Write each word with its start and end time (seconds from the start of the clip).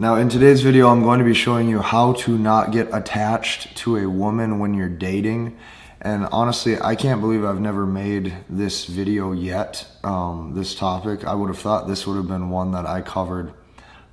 Now 0.00 0.14
in 0.14 0.30
today's 0.30 0.62
video, 0.62 0.88
I'm 0.88 1.02
going 1.02 1.18
to 1.18 1.26
be 1.26 1.34
showing 1.34 1.68
you 1.68 1.80
how 1.80 2.14
to 2.14 2.38
not 2.38 2.72
get 2.72 2.88
attached 2.90 3.76
to 3.76 3.98
a 3.98 4.08
woman 4.08 4.58
when 4.58 4.72
you're 4.72 4.88
dating. 4.88 5.58
And 6.00 6.24
honestly, 6.32 6.80
I 6.80 6.94
can't 6.94 7.20
believe 7.20 7.44
I've 7.44 7.60
never 7.60 7.84
made 7.84 8.34
this 8.48 8.86
video 8.86 9.32
yet, 9.32 9.86
um, 10.02 10.54
this 10.54 10.74
topic. 10.74 11.26
I 11.26 11.34
would 11.34 11.48
have 11.48 11.58
thought 11.58 11.86
this 11.86 12.06
would 12.06 12.16
have 12.16 12.28
been 12.28 12.48
one 12.48 12.72
that 12.72 12.86
I 12.86 13.02
covered 13.02 13.52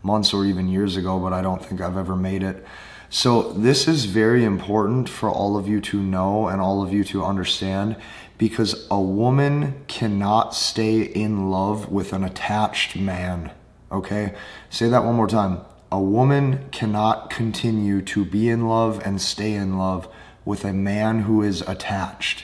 months 0.04 0.34
or 0.34 0.44
even 0.44 0.68
years 0.68 0.98
ago, 0.98 1.20
but 1.20 1.32
I 1.32 1.42
don't 1.42 1.64
think 1.64 1.80
I've 1.80 1.96
ever 1.96 2.18
made 2.18 2.44
it. 2.44 2.66
So 3.10 3.54
this 3.54 3.88
is 3.88 4.04
very 4.04 4.44
important 4.44 5.08
for 5.08 5.30
all 5.30 5.56
of 5.56 5.70
you 5.70 5.80
to 5.80 6.02
know 6.02 6.50
and 6.50 6.60
all 6.60 6.84
of 6.84 6.92
you 6.92 7.06
to 7.06 7.24
understand 7.24 7.96
because 8.38 8.86
a 8.92 9.00
woman 9.00 9.86
cannot 9.88 10.54
stay 10.54 11.04
in 11.04 11.50
love 11.50 11.90
with 11.90 12.12
an 12.12 12.26
attached 12.26 12.98
man. 12.98 13.52
Okay? 13.90 14.36
Say 14.70 14.90
that 14.90 15.06
one 15.06 15.16
more 15.16 15.30
time 15.30 15.62
a 15.92 16.02
woman 16.02 16.68
cannot 16.72 17.30
continue 17.30 18.02
to 18.02 18.26
be 18.26 18.50
in 18.50 18.68
love 18.68 19.02
and 19.06 19.22
stay 19.22 19.54
in 19.54 19.78
love 19.78 20.08
with 20.44 20.66
a 20.66 20.74
man 20.74 21.22
who 21.22 21.42
is 21.42 21.62
attached. 21.62 22.44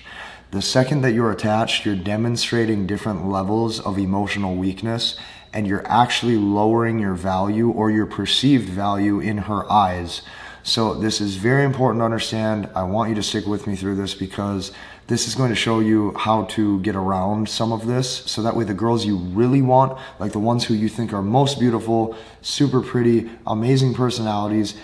The 0.52 0.62
second 0.62 1.02
that 1.02 1.14
you're 1.14 1.32
attached, 1.32 1.86
you're 1.86 1.96
demonstrating 1.96 2.86
different 2.86 3.28
levels 3.28 3.80
of 3.80 3.98
emotional 3.98 4.56
weakness 4.56 5.18
and 5.52 5.68
you're 5.68 5.86
actually 5.88 6.38
lowering 6.38 7.00
your 7.00 7.16
value 7.16 7.70
or 7.70 7.92
your 7.92 8.06
perceived 8.06 8.70
value 8.70 9.20
in 9.20 9.40
her 9.40 9.70
eyes. 9.72 10.22
So, 10.64 10.94
this 10.94 11.20
is 11.20 11.36
very 11.36 11.66
important 11.66 12.00
to 12.00 12.06
understand. 12.06 12.70
I 12.74 12.84
want 12.84 13.10
you 13.10 13.16
to 13.16 13.24
stick 13.24 13.46
with 13.46 13.68
me 13.68 13.76
through 13.76 13.96
this 13.96 14.14
because 14.14 14.72
this 15.08 15.28
is 15.28 15.36
going 15.36 15.50
to 15.50 15.56
show 15.56 15.80
you 15.80 16.14
how 16.18 16.46
to 16.46 16.80
get 16.82 16.96
around 16.96 17.50
some 17.50 17.72
of 17.72 17.86
this. 17.88 18.24
So 18.26 18.42
that 18.42 18.56
way, 18.56 18.64
the 18.64 18.74
girls 18.74 19.06
you 19.06 19.18
really 19.18 19.62
want, 19.62 20.00
like 20.20 20.32
the 20.32 20.40
ones 20.40 20.66
who 20.66 20.74
you 20.74 20.90
think 20.90 21.14
are 21.14 21.22
most 21.22 21.60
beautiful, 21.60 22.16
super 22.42 22.82
pretty, 22.82 23.30
amazing 23.46 23.94
personalities, 23.94 24.76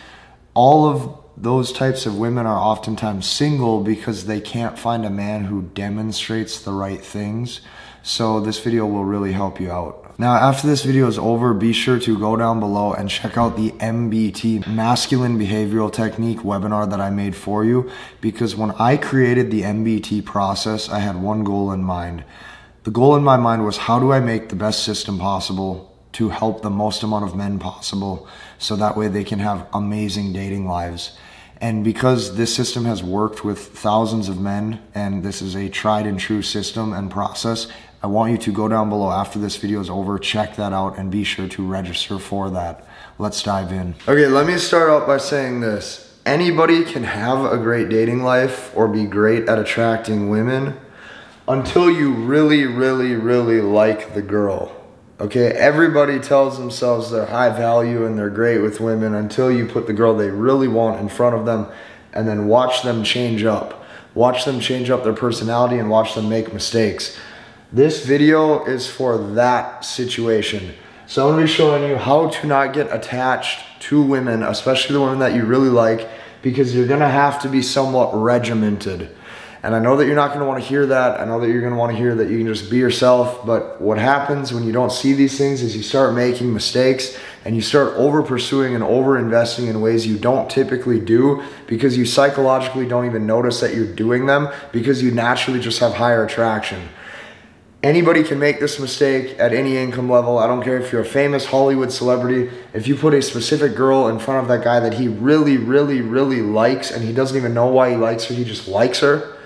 all 0.53 0.89
of 0.89 1.17
those 1.37 1.71
types 1.71 2.05
of 2.05 2.17
women 2.17 2.45
are 2.45 2.57
oftentimes 2.57 3.25
single 3.25 3.81
because 3.81 4.25
they 4.25 4.41
can't 4.41 4.77
find 4.77 5.05
a 5.05 5.09
man 5.09 5.45
who 5.45 5.61
demonstrates 5.61 6.61
the 6.61 6.73
right 6.73 7.01
things. 7.01 7.61
So 8.03 8.41
this 8.41 8.59
video 8.59 8.85
will 8.85 9.05
really 9.05 9.31
help 9.31 9.59
you 9.61 9.71
out. 9.71 10.08
Now, 10.19 10.33
after 10.33 10.67
this 10.67 10.83
video 10.83 11.07
is 11.07 11.17
over, 11.17 11.53
be 11.53 11.71
sure 11.71 11.97
to 11.97 12.19
go 12.19 12.35
down 12.35 12.59
below 12.59 12.91
and 12.91 13.09
check 13.09 13.37
out 13.37 13.55
the 13.55 13.71
MBT, 13.71 14.67
Masculine 14.67 15.39
Behavioral 15.39 15.93
Technique 15.93 16.39
webinar 16.39 16.89
that 16.89 16.99
I 16.99 17.09
made 17.09 17.37
for 17.37 17.63
you. 17.63 17.89
Because 18.19 18.53
when 18.53 18.71
I 18.71 18.97
created 18.97 19.49
the 19.49 19.61
MBT 19.61 20.25
process, 20.25 20.89
I 20.89 20.99
had 20.99 21.21
one 21.21 21.45
goal 21.45 21.71
in 21.71 21.85
mind. 21.85 22.25
The 22.83 22.91
goal 22.91 23.15
in 23.15 23.23
my 23.23 23.37
mind 23.37 23.63
was 23.63 23.77
how 23.77 23.97
do 23.97 24.11
I 24.11 24.19
make 24.19 24.49
the 24.49 24.57
best 24.57 24.83
system 24.83 25.19
possible 25.19 25.97
to 26.11 26.27
help 26.27 26.63
the 26.63 26.69
most 26.69 27.01
amount 27.01 27.23
of 27.23 27.33
men 27.33 27.57
possible 27.57 28.27
so 28.57 28.75
that 28.75 28.97
way 28.97 29.07
they 29.07 29.23
can 29.23 29.39
have 29.39 29.67
amazing 29.71 30.33
dating 30.33 30.67
lives. 30.67 31.17
And 31.61 31.83
because 31.83 32.35
this 32.35 32.53
system 32.53 32.83
has 32.85 33.01
worked 33.01 33.45
with 33.45 33.59
thousands 33.59 34.27
of 34.27 34.39
men 34.39 34.81
and 34.93 35.23
this 35.23 35.41
is 35.41 35.55
a 35.55 35.69
tried 35.69 36.07
and 36.07 36.19
true 36.19 36.41
system 36.41 36.91
and 36.91 37.09
process, 37.09 37.67
I 38.01 38.07
want 38.07 38.31
you 38.31 38.37
to 38.37 38.51
go 38.53 38.69
down 38.69 38.87
below 38.87 39.11
after 39.11 39.39
this 39.39 39.57
video 39.57 39.81
is 39.81 39.89
over, 39.89 40.17
check 40.17 40.55
that 40.55 40.71
out, 40.71 40.97
and 40.97 41.11
be 41.11 41.25
sure 41.25 41.49
to 41.49 41.67
register 41.67 42.17
for 42.17 42.49
that. 42.51 42.87
Let's 43.17 43.43
dive 43.43 43.73
in. 43.73 43.93
Okay, 44.07 44.27
let 44.27 44.47
me 44.47 44.57
start 44.57 44.89
out 44.89 45.05
by 45.05 45.17
saying 45.17 45.59
this. 45.59 46.17
Anybody 46.25 46.85
can 46.85 47.03
have 47.03 47.43
a 47.51 47.57
great 47.57 47.89
dating 47.89 48.23
life 48.23 48.71
or 48.73 48.87
be 48.87 49.03
great 49.03 49.49
at 49.49 49.59
attracting 49.59 50.29
women 50.29 50.79
until 51.45 51.91
you 51.91 52.13
really, 52.13 52.65
really, 52.65 53.15
really 53.15 53.59
like 53.59 54.13
the 54.13 54.21
girl. 54.21 54.73
Okay, 55.19 55.47
everybody 55.47 56.19
tells 56.19 56.57
themselves 56.57 57.11
they're 57.11 57.25
high 57.25 57.49
value 57.49 58.05
and 58.05 58.17
they're 58.17 58.29
great 58.29 58.59
with 58.59 58.79
women 58.79 59.13
until 59.13 59.51
you 59.51 59.65
put 59.65 59.87
the 59.87 59.93
girl 59.93 60.15
they 60.15 60.29
really 60.29 60.69
want 60.69 61.01
in 61.01 61.09
front 61.09 61.35
of 61.35 61.45
them 61.45 61.67
and 62.13 62.25
then 62.25 62.47
watch 62.47 62.83
them 62.83 63.03
change 63.03 63.43
up. 63.43 63.83
Watch 64.13 64.45
them 64.45 64.61
change 64.61 64.89
up 64.89 65.03
their 65.03 65.13
personality 65.13 65.77
and 65.77 65.89
watch 65.89 66.15
them 66.15 66.29
make 66.29 66.53
mistakes. 66.53 67.17
This 67.71 68.03
video 68.03 68.65
is 68.65 68.87
for 68.87 69.19
that 69.35 69.85
situation. 69.85 70.73
So 71.05 71.27
I'm 71.27 71.33
gonna 71.33 71.43
be 71.43 71.51
showing 71.51 71.87
you 71.87 71.97
how 71.97 72.29
to 72.29 72.47
not 72.47 72.73
get 72.73 72.91
attached 72.91 73.59
to 73.81 74.01
women, 74.01 74.41
especially 74.41 74.93
the 74.93 75.01
women 75.01 75.19
that 75.19 75.35
you 75.35 75.45
really 75.45 75.69
like, 75.69 76.09
because 76.41 76.73
you're 76.73 76.87
gonna 76.87 77.07
have 77.07 77.39
to 77.43 77.47
be 77.47 77.61
somewhat 77.61 78.09
regimented. 78.15 79.15
And 79.61 79.75
I 79.75 79.79
know 79.79 79.97
that 79.97 80.07
you're 80.07 80.15
not 80.15 80.33
gonna 80.33 80.47
wanna 80.47 80.61
hear 80.61 80.87
that. 80.87 81.21
I 81.21 81.25
know 81.25 81.39
that 81.41 81.49
you're 81.49 81.61
gonna 81.61 81.75
wanna 81.75 81.93
hear 81.93 82.15
that 82.15 82.31
you 82.31 82.39
can 82.39 82.47
just 82.47 82.71
be 82.71 82.77
yourself, 82.77 83.45
but 83.45 83.79
what 83.79 83.99
happens 83.99 84.51
when 84.51 84.63
you 84.63 84.71
don't 84.71 84.91
see 84.91 85.13
these 85.13 85.37
things 85.37 85.61
is 85.61 85.77
you 85.77 85.83
start 85.83 86.15
making 86.15 86.51
mistakes 86.51 87.19
and 87.45 87.55
you 87.55 87.61
start 87.61 87.93
over 87.97 88.23
pursuing 88.23 88.73
and 88.73 88.83
over 88.83 89.15
investing 89.15 89.67
in 89.67 89.79
ways 89.79 90.07
you 90.07 90.17
don't 90.17 90.49
typically 90.49 90.99
do 90.99 91.43
because 91.67 91.95
you 91.95 92.05
psychologically 92.05 92.87
don't 92.87 93.05
even 93.05 93.27
notice 93.27 93.59
that 93.59 93.75
you're 93.75 93.93
doing 93.93 94.25
them 94.25 94.49
because 94.71 95.03
you 95.03 95.11
naturally 95.11 95.59
just 95.59 95.77
have 95.77 95.93
higher 95.93 96.25
attraction. 96.25 96.89
Anybody 97.81 98.23
can 98.23 98.39
make 98.39 98.59
this 98.59 98.77
mistake 98.77 99.39
at 99.39 99.53
any 99.53 99.77
income 99.77 100.11
level. 100.11 100.37
I 100.37 100.47
don't 100.47 100.61
care 100.61 100.77
if 100.77 100.91
you're 100.91 101.01
a 101.01 101.05
famous 101.05 101.45
Hollywood 101.45 101.93
celebrity. 101.93 102.51
If 102.73 102.89
you 102.89 102.95
put 102.95 103.13
a 103.13 103.21
specific 103.21 103.73
girl 103.73 104.09
in 104.09 104.19
front 104.19 104.41
of 104.41 104.49
that 104.49 104.65
guy 104.65 104.81
that 104.81 104.95
he 104.95 105.07
really, 105.07 105.55
really, 105.55 106.01
really 106.01 106.41
likes 106.41 106.91
and 106.91 107.05
he 107.05 107.13
doesn't 107.13 107.37
even 107.37 107.53
know 107.53 107.67
why 107.67 107.91
he 107.91 107.95
likes 107.95 108.25
her, 108.25 108.35
he 108.35 108.43
just 108.43 108.67
likes 108.67 108.99
her, 108.99 109.37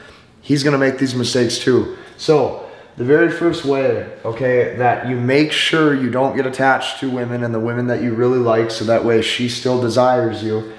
he's 0.42 0.64
gonna 0.64 0.80
make 0.80 0.98
these 0.98 1.14
mistakes 1.14 1.60
too. 1.60 1.96
So, 2.18 2.68
the 2.98 3.04
very 3.04 3.32
first 3.32 3.66
way, 3.66 4.12
okay, 4.26 4.78
that 4.78 5.08
you 5.08 5.16
make 5.16 5.52
sure 5.52 5.94
you 5.94 6.10
don't 6.10 6.36
get 6.36 6.48
attached 6.48 7.00
to 7.02 7.12
women 7.12 7.44
and 7.44 7.54
the 7.54 7.60
women 7.60 7.86
that 7.88 8.02
you 8.02 8.16
really 8.16 8.40
like 8.40 8.72
so 8.72 8.86
that 8.86 9.06
way 9.06 9.22
she 9.22 9.48
still 9.48 9.80
desires 9.80 10.44
you 10.44 10.74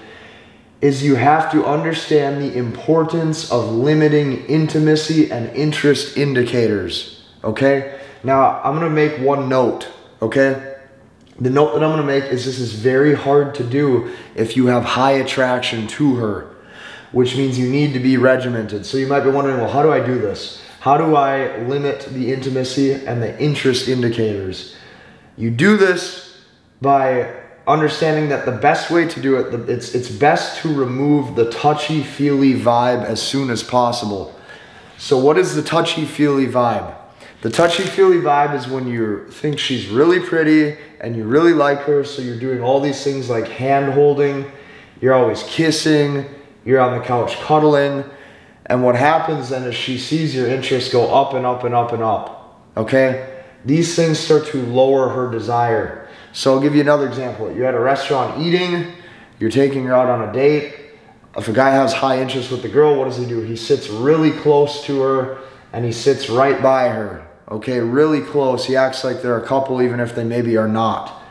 is 0.81 1.05
you 1.05 1.15
have 1.15 1.53
to 1.53 1.65
understand 1.65 2.43
the 2.43 2.57
importance 2.57 3.51
of 3.53 3.71
limiting 3.71 4.45
intimacy 4.47 5.31
and 5.31 5.55
interest 5.57 6.17
indicators 6.17 7.14
okay? 7.45 8.01
Now, 8.23 8.61
I'm 8.63 8.75
gonna 8.75 8.91
make 8.91 9.19
one 9.19 9.49
note, 9.49 9.89
okay? 10.21 10.77
The 11.39 11.51
note 11.51 11.75
that 11.75 11.83
I'm 11.83 11.91
gonna 11.91 12.03
make 12.03 12.25
is 12.25 12.45
this 12.45 12.59
is 12.59 12.73
very 12.73 13.15
hard 13.15 13.55
to 13.57 13.65
do 13.65 14.11
if 14.35 14.57
you 14.57 14.67
have 14.67 14.85
high 14.85 15.13
attraction 15.13 15.87
to 15.89 16.17
her, 16.17 16.55
which 17.13 17.37
means 17.37 17.59
you 17.59 17.69
need 17.69 17.93
to 17.93 18.01
be 18.01 18.17
regimented. 18.17 18.87
So 18.87 18.97
you 18.97 19.07
might 19.07 19.21
be 19.21 19.31
wondering, 19.31 19.59
well, 19.59 19.71
how 19.71 19.83
do 19.83 19.93
I 19.93 20.05
do 20.05 20.19
this? 20.19 20.63
How 20.81 20.97
do 20.99 21.17
I 21.17 21.59
limit 21.63 22.09
the 22.11 22.33
intimacy 22.33 22.93
and 22.93 23.23
the 23.23 23.39
interest 23.41 23.89
indicators? 23.89 24.77
You 25.37 25.51
do 25.51 25.77
this 25.77 26.43
by 26.81 27.35
understanding 27.67 28.29
that 28.29 28.45
the 28.45 28.53
best 28.53 28.91
way 28.91 29.09
to 29.09 29.21
do 29.21 29.37
it, 29.37 29.69
it's, 29.69 29.95
it's 29.95 30.11
best 30.11 30.61
to 30.63 30.73
remove 30.73 31.35
the 31.35 31.51
touchy 31.51 32.03
feely 32.03 32.55
vibe 32.55 33.05
as 33.05 33.23
soon 33.23 33.51
as 33.51 33.63
possible. 33.63 34.35
So, 34.99 35.19
what 35.19 35.39
is 35.39 35.55
the 35.55 35.63
touchy 35.63 36.05
feely 36.05 36.47
vibe? 36.47 36.95
The 37.45 37.51
touchy 37.51 37.83
feely 37.83 38.17
vibe 38.17 38.55
is 38.55 38.69
when 38.69 38.89
you 38.89 39.27
think 39.29 39.59
she's 39.59 39.89
really 39.89 40.19
pretty 40.19 40.79
and 41.01 41.15
you 41.15 41.25
really 41.25 41.53
like 41.53 41.81
her, 41.81 42.03
so 42.03 42.23
you're 42.23 42.41
doing 42.41 42.63
all 42.63 42.81
these 42.81 43.05
things 43.05 43.29
like 43.29 43.47
hand 43.49 43.93
holding, 43.93 44.51
you're 45.03 45.13
always 45.13 45.43
kissing, 45.43 46.25
you're 46.65 46.81
on 46.81 46.99
the 46.99 47.05
couch 47.05 47.39
cuddling, 47.41 48.03
and 48.65 48.83
what 48.83 48.97
happens 48.97 49.51
then 49.51 49.65
is 49.65 49.75
she 49.75 49.99
sees 49.99 50.35
your 50.35 50.49
interest 50.49 50.91
go 50.91 51.15
up 51.15 51.35
and 51.35 51.45
up 51.45 51.65
and 51.65 51.75
up 51.75 51.93
and 51.93 52.03
up. 52.03 52.63
Okay? 52.79 53.43
These 53.67 53.95
things 53.95 54.19
start 54.19 54.47
to 54.47 54.65
lower 54.65 55.11
her 55.11 55.31
desire. 55.31 56.09
So 56.33 56.55
I'll 56.55 56.63
give 56.63 56.75
you 56.75 56.81
another 56.81 57.07
example. 57.07 57.55
You're 57.55 57.67
at 57.67 57.75
a 57.75 57.79
restaurant 57.79 58.41
eating, 58.41 58.91
you're 59.39 59.51
taking 59.51 59.85
her 59.85 59.93
out 59.93 60.09
on 60.09 60.27
a 60.27 60.33
date. 60.33 60.77
If 61.37 61.49
a 61.49 61.53
guy 61.53 61.73
has 61.73 61.93
high 61.93 62.23
interest 62.23 62.51
with 62.51 62.63
the 62.63 62.71
girl, 62.71 62.97
what 62.97 63.05
does 63.05 63.19
he 63.19 63.27
do? 63.27 63.43
He 63.43 63.57
sits 63.57 63.91
really 63.91 64.31
close 64.31 64.83
to 64.87 64.99
her 65.03 65.41
and 65.75 65.85
he 65.85 65.93
sits 65.93 66.31
right 66.31 66.63
by 66.63 66.89
her 66.89 67.27
okay, 67.51 67.81
really 67.81 68.21
close. 68.21 68.65
He 68.67 68.77
acts 68.77 69.05
like 69.05 69.23
they're 69.23 69.39
a 69.39 69.47
couple, 69.47 69.83
even 69.83 70.01
if 70.01 70.15
they 70.15 70.25
maybe 70.25 70.57
are 70.57 70.69
not. 70.69 71.23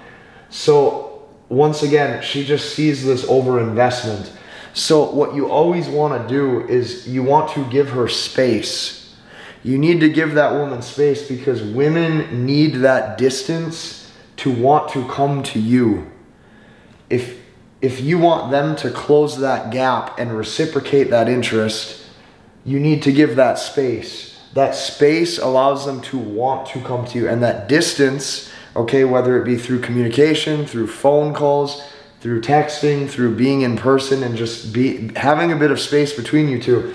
So, 0.50 1.28
once 1.50 1.84
again, 1.84 2.22
she 2.22 2.46
just 2.46 2.75
sees 2.75 3.05
this 3.05 3.26
over 3.26 3.59
investment. 3.59 4.32
So, 4.73 5.11
what 5.11 5.35
you 5.35 5.49
always 5.49 5.88
want 5.88 6.22
to 6.22 6.28
do 6.28 6.67
is 6.67 7.08
you 7.08 7.23
want 7.23 7.52
to 7.52 7.70
give 7.70 7.90
her 7.90 8.08
space. 8.08 9.16
You 9.64 9.78
need 9.78 9.99
to 10.02 10.09
give 10.09 10.34
that 10.34 10.53
woman 10.53 10.82
space 10.82 11.28
because 11.28 11.61
women 11.61 12.46
need 12.46 12.76
that 12.76 13.17
distance 13.17 14.11
to 14.38 14.52
want 14.52 14.90
to 14.91 15.08
come 15.08 15.43
to 15.43 15.59
you. 15.59 16.11
If 17.09 17.41
if 17.82 17.99
you 17.99 18.17
want 18.17 18.49
them 18.49 18.78
to 18.78 18.90
close 18.90 19.40
that 19.40 19.70
gap 19.70 20.17
and 20.17 20.38
reciprocate 20.38 21.09
that 21.09 21.28
interest, 21.28 22.05
you 22.64 22.79
need 22.79 23.03
to 23.03 23.11
give 23.11 23.35
that 23.35 23.59
space 23.59 24.33
that 24.53 24.76
space 24.76 25.40
allows 25.40 25.85
them 25.85 26.02
to 26.02 26.17
want 26.17 26.67
to 26.67 26.82
come 26.82 27.05
to 27.05 27.17
you 27.17 27.29
and 27.29 27.41
that 27.44 27.67
distance 27.67 28.52
okay 28.76 29.03
whether 29.03 29.41
it 29.41 29.46
be 29.46 29.58
through 29.58 29.79
communication 29.79 30.66
through 30.66 30.88
phone 30.88 31.34
calls 31.34 31.84
through 32.22 32.41
texting 32.41 33.09
through 33.09 33.35
being 33.35 33.61
in 33.61 33.78
person 33.78 34.23
and 34.23 34.38
just 34.38 34.73
be 34.73 35.11
having 35.16 35.52
a 35.52 35.55
bit 35.55 35.72
of 35.72 35.79
space 35.79 36.14
between 36.14 36.47
you 36.47 36.61
two 36.61 36.94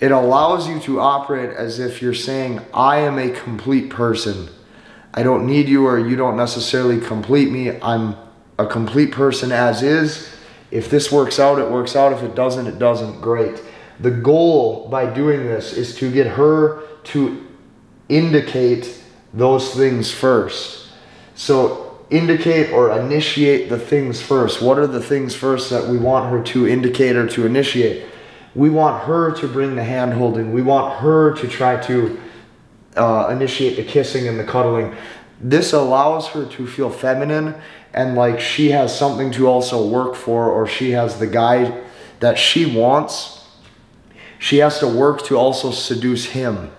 it 0.00 0.12
allows 0.12 0.68
you 0.68 0.78
to 0.78 1.00
operate 1.00 1.50
as 1.56 1.78
if 1.78 2.00
you're 2.00 2.14
saying 2.14 2.60
i 2.72 2.98
am 2.98 3.18
a 3.18 3.30
complete 3.30 3.90
person 3.90 4.48
i 5.14 5.22
don't 5.22 5.46
need 5.46 5.68
you 5.68 5.86
or 5.86 5.98
you 5.98 6.16
don't 6.16 6.36
necessarily 6.36 7.00
complete 7.00 7.50
me 7.50 7.80
i'm 7.80 8.14
a 8.58 8.66
complete 8.66 9.12
person 9.12 9.52
as 9.52 9.82
is. 9.82 10.28
If 10.70 10.90
this 10.90 11.10
works 11.10 11.38
out, 11.38 11.58
it 11.58 11.70
works 11.70 11.96
out. 11.96 12.12
If 12.12 12.22
it 12.22 12.34
doesn't, 12.34 12.66
it 12.66 12.78
doesn't. 12.78 13.20
Great. 13.20 13.62
The 14.00 14.10
goal 14.10 14.88
by 14.88 15.12
doing 15.12 15.44
this 15.44 15.72
is 15.72 15.96
to 15.96 16.10
get 16.10 16.26
her 16.26 16.82
to 17.08 17.46
indicate 18.08 19.02
those 19.32 19.74
things 19.74 20.12
first. 20.12 20.90
So, 21.34 21.84
indicate 22.10 22.72
or 22.72 22.98
initiate 22.98 23.68
the 23.68 23.78
things 23.78 24.20
first. 24.22 24.62
What 24.62 24.78
are 24.78 24.86
the 24.86 25.02
things 25.02 25.34
first 25.34 25.70
that 25.70 25.86
we 25.86 25.98
want 25.98 26.30
her 26.30 26.42
to 26.54 26.66
indicate 26.66 27.16
or 27.16 27.28
to 27.28 27.44
initiate? 27.44 28.06
We 28.54 28.70
want 28.70 29.04
her 29.04 29.32
to 29.32 29.46
bring 29.46 29.76
the 29.76 29.84
hand 29.84 30.14
holding. 30.14 30.52
We 30.52 30.62
want 30.62 31.00
her 31.00 31.34
to 31.34 31.46
try 31.46 31.80
to 31.82 32.18
uh, 32.96 33.28
initiate 33.30 33.76
the 33.76 33.84
kissing 33.84 34.26
and 34.26 34.40
the 34.40 34.44
cuddling. 34.44 34.96
This 35.40 35.72
allows 35.72 36.28
her 36.28 36.46
to 36.46 36.66
feel 36.66 36.90
feminine 36.90 37.54
and 37.92 38.14
like 38.14 38.40
she 38.40 38.70
has 38.70 38.96
something 38.96 39.30
to 39.32 39.46
also 39.46 39.86
work 39.86 40.14
for, 40.14 40.50
or 40.50 40.66
she 40.66 40.92
has 40.92 41.18
the 41.18 41.26
guy 41.26 41.82
that 42.20 42.38
she 42.38 42.66
wants. 42.66 43.46
She 44.38 44.58
has 44.58 44.78
to 44.80 44.86
work 44.86 45.24
to 45.26 45.36
also 45.36 45.70
seduce 45.70 46.26
him. 46.26 46.70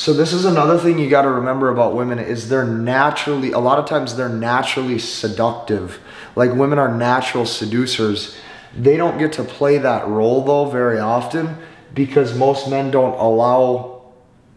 So 0.00 0.14
this 0.14 0.32
is 0.32 0.46
another 0.46 0.78
thing 0.78 0.98
you 0.98 1.10
got 1.10 1.22
to 1.22 1.30
remember 1.30 1.68
about 1.68 1.94
women 1.94 2.18
is 2.18 2.48
they're 2.48 2.64
naturally 2.64 3.52
a 3.52 3.58
lot 3.58 3.78
of 3.78 3.84
times 3.84 4.16
they're 4.16 4.30
naturally 4.30 4.98
seductive. 4.98 6.00
Like 6.34 6.54
women 6.54 6.78
are 6.78 6.90
natural 6.90 7.44
seducers. 7.44 8.34
They 8.74 8.96
don't 8.96 9.18
get 9.18 9.34
to 9.34 9.44
play 9.44 9.76
that 9.76 10.08
role 10.08 10.42
though 10.42 10.70
very 10.70 10.98
often 10.98 11.58
because 11.92 12.34
most 12.34 12.70
men 12.70 12.90
don't 12.90 13.12
allow 13.18 14.14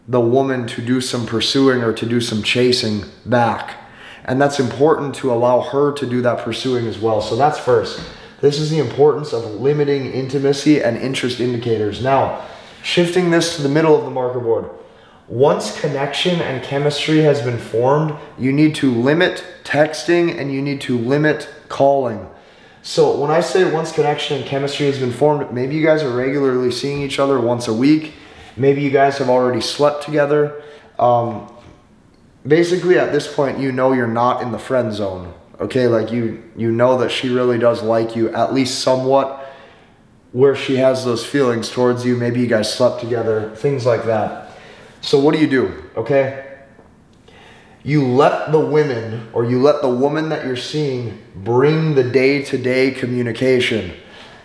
the 0.08 0.18
woman 0.18 0.66
to 0.68 0.80
do 0.80 1.02
some 1.02 1.26
pursuing 1.26 1.82
or 1.82 1.92
to 1.92 2.06
do 2.06 2.22
some 2.22 2.42
chasing 2.42 3.04
back. 3.26 3.76
And 4.24 4.40
that's 4.40 4.58
important 4.58 5.14
to 5.16 5.30
allow 5.30 5.60
her 5.60 5.92
to 5.92 6.06
do 6.06 6.22
that 6.22 6.38
pursuing 6.38 6.86
as 6.86 6.98
well. 6.98 7.20
So 7.20 7.36
that's 7.36 7.58
first. 7.58 8.00
This 8.40 8.58
is 8.58 8.70
the 8.70 8.78
importance 8.78 9.34
of 9.34 9.44
limiting 9.60 10.10
intimacy 10.10 10.82
and 10.82 10.96
interest 10.96 11.38
indicators. 11.38 12.02
Now, 12.02 12.48
shifting 12.82 13.30
this 13.30 13.56
to 13.56 13.62
the 13.62 13.68
middle 13.68 13.94
of 13.94 14.06
the 14.06 14.10
marker 14.10 14.40
board. 14.40 14.70
Once 15.26 15.80
connection 15.80 16.40
and 16.42 16.62
chemistry 16.62 17.18
has 17.20 17.40
been 17.40 17.58
formed, 17.58 18.14
you 18.38 18.52
need 18.52 18.74
to 18.74 18.92
limit 18.92 19.42
texting 19.64 20.38
and 20.38 20.52
you 20.52 20.60
need 20.60 20.80
to 20.80 20.98
limit 20.98 21.48
calling. 21.68 22.28
So 22.82 23.18
when 23.18 23.30
I 23.30 23.40
say 23.40 23.70
once 23.70 23.92
connection 23.92 24.36
and 24.36 24.46
chemistry 24.46 24.84
has 24.84 24.98
been 24.98 25.12
formed, 25.12 25.50
maybe 25.52 25.74
you 25.74 25.84
guys 25.84 26.02
are 26.02 26.14
regularly 26.14 26.70
seeing 26.70 27.00
each 27.00 27.18
other 27.18 27.40
once 27.40 27.66
a 27.66 27.72
week. 27.72 28.12
Maybe 28.56 28.82
you 28.82 28.90
guys 28.90 29.16
have 29.18 29.30
already 29.30 29.62
slept 29.62 30.04
together. 30.04 30.62
Um, 30.98 31.50
basically, 32.46 32.98
at 32.98 33.10
this 33.10 33.32
point, 33.32 33.58
you 33.58 33.72
know 33.72 33.92
you're 33.94 34.06
not 34.06 34.42
in 34.42 34.52
the 34.52 34.58
friend 34.58 34.92
zone. 34.92 35.32
Okay, 35.58 35.86
like 35.86 36.12
you 36.12 36.42
you 36.56 36.70
know 36.70 36.98
that 36.98 37.10
she 37.10 37.30
really 37.30 37.58
does 37.58 37.82
like 37.82 38.14
you 38.14 38.28
at 38.34 38.52
least 38.52 38.80
somewhat, 38.80 39.50
where 40.32 40.54
she 40.54 40.76
has 40.76 41.04
those 41.04 41.24
feelings 41.24 41.70
towards 41.70 42.04
you. 42.04 42.16
Maybe 42.16 42.40
you 42.40 42.46
guys 42.46 42.72
slept 42.72 43.00
together, 43.00 43.54
things 43.56 43.86
like 43.86 44.04
that. 44.04 44.43
So 45.04 45.18
what 45.18 45.34
do 45.34 45.40
you 45.40 45.46
do? 45.46 45.84
Okay, 45.96 46.56
you 47.82 48.06
let 48.06 48.52
the 48.52 48.58
women 48.58 49.28
or 49.34 49.44
you 49.44 49.60
let 49.60 49.82
the 49.82 49.88
woman 49.90 50.30
that 50.30 50.46
you're 50.46 50.56
seeing 50.56 51.22
bring 51.36 51.94
the 51.94 52.02
day-to-day 52.02 52.92
communication. 52.92 53.92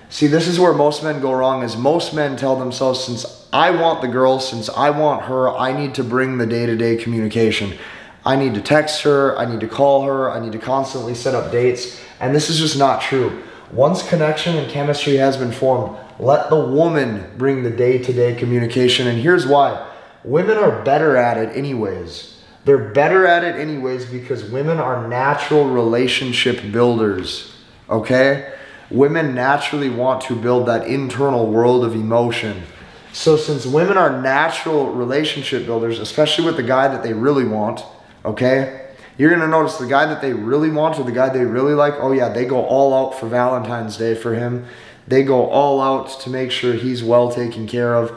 See 0.09 0.27
this 0.27 0.49
is 0.49 0.59
where 0.59 0.73
most 0.73 1.01
men 1.01 1.21
go 1.21 1.31
wrong 1.31 1.63
is 1.63 1.77
most 1.77 2.13
men 2.13 2.35
tell 2.35 2.57
themselves 2.57 3.01
since 3.01 3.47
i 3.53 3.71
want 3.71 4.01
the 4.01 4.07
girl 4.09 4.39
since 4.39 4.67
i 4.69 4.89
want 4.89 5.23
her 5.23 5.49
i 5.57 5.71
need 5.71 5.95
to 5.95 6.03
bring 6.03 6.37
the 6.37 6.45
day-to-day 6.45 6.97
communication. 6.97 7.77
I 8.25 8.35
need 8.35 8.53
to 8.55 8.61
text 8.61 9.03
her 9.03 9.39
i 9.39 9.45
need 9.49 9.61
to 9.61 9.67
call 9.67 10.03
her 10.03 10.29
i 10.29 10.41
need 10.41 10.51
to 10.51 10.59
constantly 10.59 11.15
set 11.15 11.35
up 11.35 11.53
dates. 11.53 12.01
And 12.19 12.35
this 12.35 12.49
is 12.49 12.59
just 12.59 12.77
not 12.77 13.01
true. 13.01 13.43
Once 13.71 14.07
connection 14.09 14.57
and 14.57 14.69
chemistry 14.69 15.15
has 15.15 15.37
been 15.37 15.53
formed 15.53 15.97
let 16.19 16.49
the 16.49 16.59
woman 16.59 17.31
bring 17.37 17.63
the 17.63 17.71
day-to-day 17.71 18.35
communication 18.35 19.07
and 19.07 19.21
here's 19.21 19.47
why 19.47 19.85
women 20.23 20.57
are 20.57 20.83
better 20.83 21.15
at 21.17 21.37
it 21.37 21.55
anyways 21.55 22.39
they're 22.65 22.77
better 22.77 23.25
at 23.25 23.43
it 23.43 23.55
anyways 23.55 24.05
because 24.05 24.43
women 24.43 24.79
are 24.79 25.07
natural 25.07 25.65
relationship 25.65 26.71
builders, 26.71 27.55
okay? 27.89 28.53
Women 28.91 29.33
naturally 29.33 29.89
want 29.89 30.21
to 30.25 30.35
build 30.35 30.67
that 30.67 30.85
internal 30.85 31.47
world 31.47 31.83
of 31.83 31.95
emotion. 31.95 32.63
So, 33.11 33.37
since 33.37 33.65
women 33.65 33.97
are 33.97 34.21
natural 34.21 34.91
relationship 34.91 35.65
builders, 35.65 35.99
especially 35.99 36.45
with 36.45 36.57
the 36.57 36.63
guy 36.63 36.87
that 36.87 37.01
they 37.01 37.13
really 37.13 37.45
want, 37.45 37.83
okay? 38.23 38.89
You're 39.17 39.31
gonna 39.31 39.47
notice 39.47 39.77
the 39.77 39.87
guy 39.87 40.05
that 40.05 40.21
they 40.21 40.33
really 40.33 40.69
want 40.69 40.99
or 40.99 41.03
the 41.03 41.11
guy 41.11 41.29
they 41.29 41.45
really 41.45 41.73
like, 41.73 41.95
oh 41.97 42.11
yeah, 42.11 42.29
they 42.29 42.45
go 42.45 42.63
all 42.63 42.93
out 42.93 43.19
for 43.19 43.27
Valentine's 43.27 43.97
Day 43.97 44.15
for 44.15 44.35
him. 44.35 44.65
They 45.07 45.23
go 45.23 45.47
all 45.47 45.81
out 45.81 46.19
to 46.21 46.29
make 46.29 46.51
sure 46.51 46.73
he's 46.73 47.03
well 47.03 47.31
taken 47.31 47.67
care 47.67 47.95
of. 47.95 48.15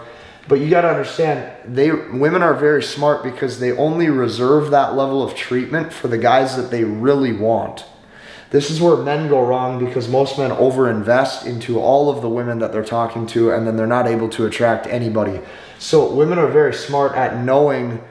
But 0.48 0.60
you 0.60 0.68
got 0.68 0.82
to 0.82 0.88
understand, 0.88 1.52
they 1.64 1.92
women 1.92 2.42
are 2.42 2.54
very 2.54 2.82
smart 2.82 3.22
because 3.22 3.60
they 3.60 3.72
only 3.72 4.08
reserve 4.08 4.70
that 4.70 4.94
level 4.96 5.22
of 5.22 5.34
treatment 5.34 5.92
for 5.92 6.08
the 6.08 6.18
guys 6.18 6.56
that 6.56 6.70
they 6.70 6.84
really 6.84 7.32
want. 7.32 7.84
This 8.50 8.70
is 8.70 8.82
where 8.82 8.96
men 8.96 9.28
go 9.28 9.42
wrong 9.42 9.82
because 9.82 10.08
most 10.08 10.36
men 10.36 10.50
overinvest 10.50 11.46
into 11.46 11.80
all 11.80 12.10
of 12.10 12.20
the 12.20 12.28
women 12.28 12.58
that 12.58 12.70
they're 12.70 12.84
talking 12.84 13.26
to 13.28 13.50
and 13.50 13.66
then 13.66 13.76
they're 13.76 13.86
not 13.86 14.06
able 14.06 14.28
to 14.30 14.44
attract 14.44 14.86
anybody. 14.88 15.40
So 15.78 16.12
women 16.12 16.38
are 16.38 16.48
very 16.48 16.74
smart 16.74 17.12
at 17.12 17.42
knowing 17.42 18.02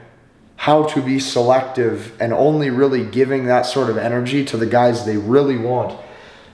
how 0.56 0.84
to 0.84 1.00
be 1.00 1.20
selective 1.20 2.20
and 2.20 2.32
only 2.32 2.70
really 2.70 3.04
giving 3.04 3.46
that 3.46 3.66
sort 3.66 3.88
of 3.88 3.96
energy 3.96 4.44
to 4.46 4.56
the 4.56 4.66
guys 4.66 5.04
they 5.04 5.16
really 5.16 5.56
want. 5.56 5.98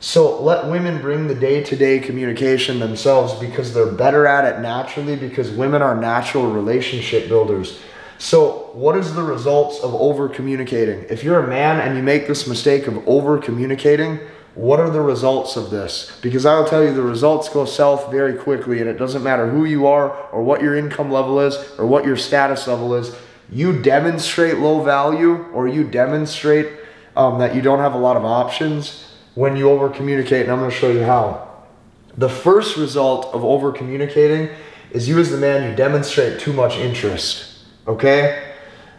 So 0.00 0.41
let 0.41 0.71
women 0.71 1.00
bring 1.00 1.27
the 1.27 1.35
day 1.35 1.62
to 1.65 1.77
day 1.77 1.99
communication 1.99 2.79
themselves 2.79 3.35
because 3.35 3.75
they're 3.75 3.91
better 3.91 4.27
at 4.27 4.45
it 4.45 4.61
naturally 4.61 5.17
because 5.17 5.50
women 5.50 5.83
are 5.83 5.97
natural 5.97 6.50
relationship 6.50 7.29
builders. 7.29 7.81
So, 8.21 8.71
what 8.73 8.97
is 8.97 9.15
the 9.15 9.23
results 9.23 9.81
of 9.81 9.95
over 9.95 10.29
communicating? 10.29 11.05
If 11.09 11.23
you're 11.23 11.45
a 11.45 11.49
man 11.49 11.81
and 11.81 11.97
you 11.97 12.03
make 12.03 12.27
this 12.27 12.49
mistake 12.49 12.89
of 12.89 13.06
over 13.09 13.39
communicating, 13.39 14.19
what 14.56 14.81
are 14.81 14.91
the 14.91 15.00
results 15.00 15.56
of 15.56 15.71
this? 15.71 16.19
Because 16.21 16.45
I 16.45 16.59
will 16.59 16.67
tell 16.67 16.83
you 16.83 16.93
the 16.93 17.00
results 17.00 17.49
go 17.49 17.65
south 17.65 18.11
very 18.11 18.35
quickly, 18.35 18.81
and 18.81 18.89
it 18.89 18.99
doesn't 18.99 19.23
matter 19.23 19.49
who 19.49 19.65
you 19.67 19.87
are 19.87 20.11
or 20.33 20.43
what 20.43 20.62
your 20.62 20.77
income 20.77 21.12
level 21.12 21.39
is 21.39 21.56
or 21.79 21.87
what 21.87 22.05
your 22.05 22.17
status 22.17 22.67
level 22.67 22.95
is. 22.95 23.15
You 23.50 23.81
demonstrate 23.83 24.59
low 24.59 24.83
value 24.83 25.45
or 25.53 25.69
you 25.69 25.85
demonstrate 25.85 26.73
um, 27.17 27.39
that 27.39 27.55
you 27.55 27.62
don't 27.62 27.79
have 27.79 27.95
a 27.95 27.99
lot 27.99 28.17
of 28.17 28.25
options 28.25 29.08
when 29.38 29.56
you 29.56 29.70
over 29.70 29.88
communicate, 29.88 30.43
and 30.43 30.50
I'm 30.50 30.58
going 30.58 30.69
to 30.69 30.76
show 30.76 30.90
you 30.90 31.05
how. 31.05 31.49
The 32.17 32.29
first 32.29 32.76
result 32.76 33.26
of 33.26 33.45
over 33.45 33.71
communicating 33.71 34.52
is 34.90 35.09
you, 35.09 35.16
as 35.21 35.30
the 35.30 35.37
man, 35.37 35.71
you 35.71 35.76
demonstrate 35.76 36.40
too 36.40 36.52
much 36.52 36.75
interest. 36.76 37.61
Okay? 37.87 38.52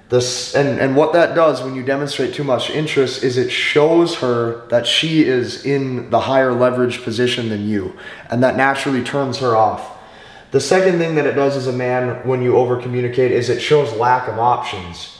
This, 0.08 0.55
and, 0.55 0.79
and 0.79 0.96
what 0.96 1.12
that 1.12 1.36
does 1.36 1.62
when 1.62 1.75
you 1.75 1.84
demonstrate 1.84 2.34
too 2.34 2.46
much 2.46 2.69
interest 2.69 3.22
is 3.22 3.36
it 3.36 3.50
shows 3.50 4.15
her 4.19 4.65
that 4.69 4.88
she 4.88 5.25
is 5.25 5.65
in 5.65 6.10
the 6.10 6.22
higher 6.22 6.53
leverage 6.53 7.03
position 7.03 7.50
than 7.50 7.67
you, 7.67 8.00
and 8.29 8.41
that 8.41 8.55
naturally 8.55 9.03
turns 9.03 9.39
her 9.39 9.58
off. 9.58 9.98
The 10.51 10.62
second 10.62 11.00
thing 11.00 11.15
that 11.15 11.25
it 11.25 11.34
does 11.34 11.58
as 11.58 11.67
a 11.67 11.74
man 11.74 12.25
when 12.25 12.41
you 12.41 12.55
over 12.55 12.81
communicate 12.81 13.34
is 13.34 13.50
it 13.50 13.60
shows 13.60 13.91
lack 13.91 14.29
of 14.29 14.39
options. 14.39 15.19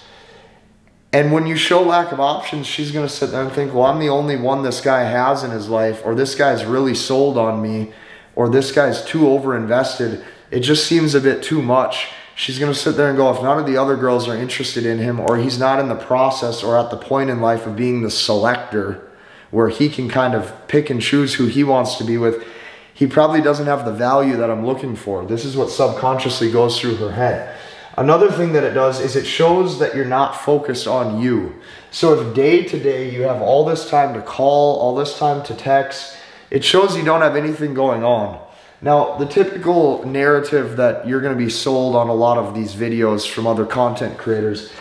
And 1.12 1.32
when 1.32 1.48
you 1.48 1.56
show 1.56 1.82
lack 1.82 2.12
of 2.12 2.20
options, 2.20 2.68
she's 2.68 2.92
going 2.92 3.08
to 3.08 3.14
sit 3.14 3.32
there 3.32 3.42
and 3.42 3.52
think, 3.52 3.74
well, 3.74 3.86
I'm 3.86 4.00
the 4.00 4.10
only 4.10 4.36
one 4.36 4.62
this 4.62 4.80
guy 4.80 5.04
has 5.06 5.44
in 5.44 5.50
his 5.50 5.68
life, 5.68 6.02
or 6.06 6.14
this 6.14 6.36
guy's 6.36 6.66
really 6.66 6.94
sold 6.94 7.38
on 7.38 7.62
me, 7.62 7.92
or 8.36 8.48
this 8.48 8.72
guy's 8.72 9.04
too 9.04 9.28
over 9.28 9.58
invested. 9.58 10.24
It 10.52 10.60
just 10.60 10.86
seems 10.86 11.16
a 11.16 11.22
bit 11.22 11.42
too 11.42 11.64
much. 11.64 12.10
She's 12.36 12.60
going 12.60 12.72
to 12.72 12.78
sit 12.78 12.96
there 12.96 13.10
and 13.10 13.18
go, 13.18 13.34
if 13.34 13.42
none 13.42 13.58
of 13.58 13.66
the 13.66 13.76
other 13.76 13.98
girls 13.98 14.28
are 14.28 14.36
interested 14.36 14.86
in 14.86 15.00
him, 15.00 15.20
or 15.20 15.38
he's 15.38 15.58
not 15.58 15.80
in 15.80 15.90
the 15.90 15.96
process 15.96 16.64
or 16.64 16.78
at 16.78 16.92
the 16.92 16.98
point 16.98 17.30
in 17.30 17.42
life 17.42 17.66
of 17.66 17.76
being 17.76 18.02
the 18.02 18.12
selector 18.12 19.10
where 19.52 19.70
he 19.70 19.90
can 19.90 20.08
kind 20.10 20.36
of 20.36 20.54
pick 20.68 20.92
and 20.92 21.02
choose 21.02 21.34
who 21.34 21.48
he 21.48 21.64
wants 21.64 21.96
to 21.96 22.04
be 22.04 22.18
with, 22.18 22.46
he 22.94 23.08
probably 23.08 23.42
doesn't 23.42 23.66
have 23.66 23.84
the 23.84 23.92
value 23.92 24.38
that 24.38 24.52
I'm 24.52 24.66
looking 24.66 24.96
for. 24.96 25.26
This 25.26 25.44
is 25.44 25.58
what 25.58 25.70
subconsciously 25.70 26.52
goes 26.52 26.80
through 26.80 26.98
her 26.98 27.12
head. 27.12 27.58
Another 28.00 28.32
thing 28.32 28.54
that 28.54 28.64
it 28.64 28.72
does 28.72 29.02
is 29.02 29.18
it 29.18 29.26
shows 29.26 29.78
that 29.80 29.94
you're 29.94 30.06
not 30.06 30.32
focused 30.32 30.88
on 30.88 31.22
you. 31.22 31.54
So 31.92 32.18
if 32.18 32.34
day 32.34 32.64
to 32.64 32.80
day 32.80 33.14
you 33.14 33.24
have 33.24 33.42
all 33.42 33.66
this 33.66 33.90
time 33.90 34.14
to 34.14 34.22
call, 34.22 34.80
all 34.80 34.96
this 34.96 35.20
time 35.20 35.44
to 35.44 35.54
text, 35.54 36.16
it 36.50 36.64
shows 36.64 36.96
you 36.96 37.04
don't 37.04 37.20
have 37.20 37.36
anything 37.36 37.74
going 37.74 38.06
on. 38.06 38.40
Now, 38.82 39.18
the 39.18 39.26
typical 39.26 40.06
narrative 40.06 40.78
that 40.78 41.10
you're 41.10 41.20
going 41.20 41.38
to 41.38 41.44
be 41.44 41.50
sold 41.50 41.94
on 41.98 42.08
a 42.08 42.14
lot 42.14 42.38
of 42.38 42.56
these 42.56 42.74
videos 42.74 43.30
from 43.30 43.46
other 43.46 43.66
content 43.66 44.18
creators 44.18 44.72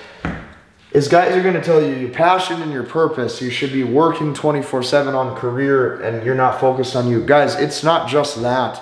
is 0.93 1.09
guys 1.09 1.35
are 1.35 1.43
going 1.43 1.55
to 1.55 1.61
tell 1.61 1.83
you 1.83 1.97
your 1.97 2.11
passion 2.11 2.63
and 2.63 2.71
your 2.73 2.85
purpose, 2.85 3.43
you 3.43 3.51
should 3.51 3.73
be 3.73 3.83
working 3.83 4.33
24 4.33 4.85
7 4.85 5.17
on 5.17 5.35
career 5.35 6.01
and 6.03 6.25
you're 6.25 6.37
not 6.37 6.61
focused 6.61 6.95
on 6.95 7.11
you. 7.11 7.27
Guys, 7.27 7.57
it's 7.57 7.83
not 7.83 8.09
just 8.09 8.41
that. 8.43 8.81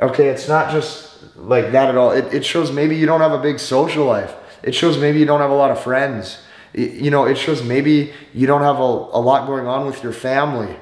Okay, 0.00 0.28
it's 0.28 0.48
not 0.48 0.70
just 0.70 1.13
like 1.36 1.72
that 1.72 1.88
at 1.88 1.96
all. 1.96 2.12
It, 2.12 2.32
it 2.32 2.44
shows 2.44 2.72
maybe 2.72 2.96
you 2.96 3.06
don't 3.06 3.20
have 3.20 3.32
a 3.32 3.40
big 3.40 3.58
social 3.58 4.04
life. 4.04 4.34
It 4.62 4.74
shows 4.74 4.98
maybe 4.98 5.18
you 5.18 5.26
don't 5.26 5.40
have 5.40 5.50
a 5.50 5.54
lot 5.56 5.70
of 5.70 5.80
friends. 5.80 6.38
you 6.72 7.10
know, 7.10 7.24
it 7.26 7.36
shows 7.36 7.62
maybe 7.62 8.12
you 8.32 8.46
don't 8.46 8.62
have 8.62 8.78
a, 8.78 8.82
a 8.82 9.20
lot 9.20 9.46
going 9.46 9.66
on 9.66 9.86
with 9.86 10.02
your 10.02 10.12
family. 10.12 10.76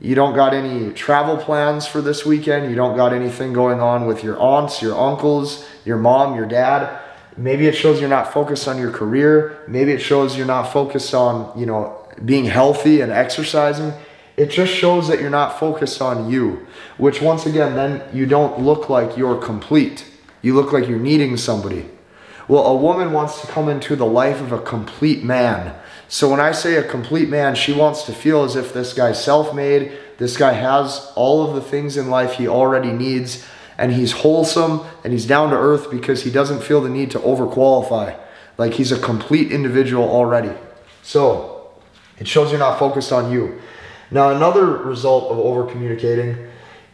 you 0.00 0.14
don't 0.14 0.34
got 0.34 0.52
any 0.52 0.92
travel 0.92 1.36
plans 1.36 1.86
for 1.86 2.00
this 2.00 2.26
weekend, 2.26 2.68
you 2.68 2.76
don't 2.76 2.96
got 2.96 3.12
anything 3.12 3.52
going 3.52 3.80
on 3.80 4.06
with 4.06 4.22
your 4.22 4.38
aunts, 4.38 4.82
your 4.82 4.98
uncles, 4.98 5.66
your 5.84 5.96
mom, 5.96 6.36
your 6.36 6.46
dad. 6.46 7.00
Maybe 7.36 7.66
it 7.66 7.74
shows 7.74 8.00
you're 8.00 8.08
not 8.08 8.32
focused 8.32 8.68
on 8.68 8.78
your 8.78 8.92
career. 8.92 9.58
Maybe 9.66 9.92
it 9.92 10.00
shows 10.00 10.36
you're 10.36 10.46
not 10.46 10.72
focused 10.72 11.14
on, 11.14 11.58
you 11.58 11.66
know, 11.66 12.06
being 12.24 12.44
healthy 12.44 13.00
and 13.00 13.10
exercising. 13.10 13.92
It 14.36 14.50
just 14.50 14.72
shows 14.72 15.08
that 15.08 15.20
you're 15.20 15.30
not 15.30 15.60
focused 15.60 16.02
on 16.02 16.30
you, 16.30 16.66
which 16.98 17.22
once 17.22 17.46
again, 17.46 17.74
then 17.74 18.02
you 18.12 18.26
don't 18.26 18.60
look 18.60 18.88
like 18.88 19.16
you're 19.16 19.40
complete. 19.40 20.06
You 20.42 20.54
look 20.54 20.72
like 20.72 20.88
you're 20.88 20.98
needing 20.98 21.36
somebody. 21.36 21.88
Well, 22.48 22.66
a 22.66 22.76
woman 22.76 23.12
wants 23.12 23.40
to 23.40 23.46
come 23.46 23.68
into 23.68 23.96
the 23.96 24.06
life 24.06 24.40
of 24.40 24.52
a 24.52 24.60
complete 24.60 25.22
man. 25.22 25.74
So 26.08 26.30
when 26.30 26.40
I 26.40 26.52
say 26.52 26.76
a 26.76 26.82
complete 26.82 27.28
man, 27.28 27.54
she 27.54 27.72
wants 27.72 28.02
to 28.04 28.12
feel 28.12 28.44
as 28.44 28.56
if 28.56 28.74
this 28.74 28.92
guy's 28.92 29.22
self 29.22 29.54
made, 29.54 29.92
this 30.18 30.36
guy 30.36 30.52
has 30.52 31.12
all 31.16 31.48
of 31.48 31.54
the 31.54 31.62
things 31.62 31.96
in 31.96 32.10
life 32.10 32.34
he 32.34 32.46
already 32.46 32.92
needs, 32.92 33.46
and 33.78 33.92
he's 33.92 34.12
wholesome 34.12 34.82
and 35.02 35.12
he's 35.12 35.26
down 35.26 35.50
to 35.50 35.56
earth 35.56 35.90
because 35.90 36.22
he 36.22 36.30
doesn't 36.30 36.62
feel 36.62 36.80
the 36.80 36.88
need 36.88 37.10
to 37.12 37.18
overqualify. 37.20 38.18
Like 38.58 38.74
he's 38.74 38.92
a 38.92 39.00
complete 39.00 39.50
individual 39.50 40.08
already. 40.08 40.52
So 41.02 41.72
it 42.18 42.28
shows 42.28 42.50
you're 42.50 42.60
not 42.60 42.78
focused 42.78 43.12
on 43.12 43.32
you. 43.32 43.60
Now, 44.14 44.30
another 44.30 44.64
result 44.64 45.32
of 45.32 45.40
over 45.40 45.66
communicating 45.66 46.36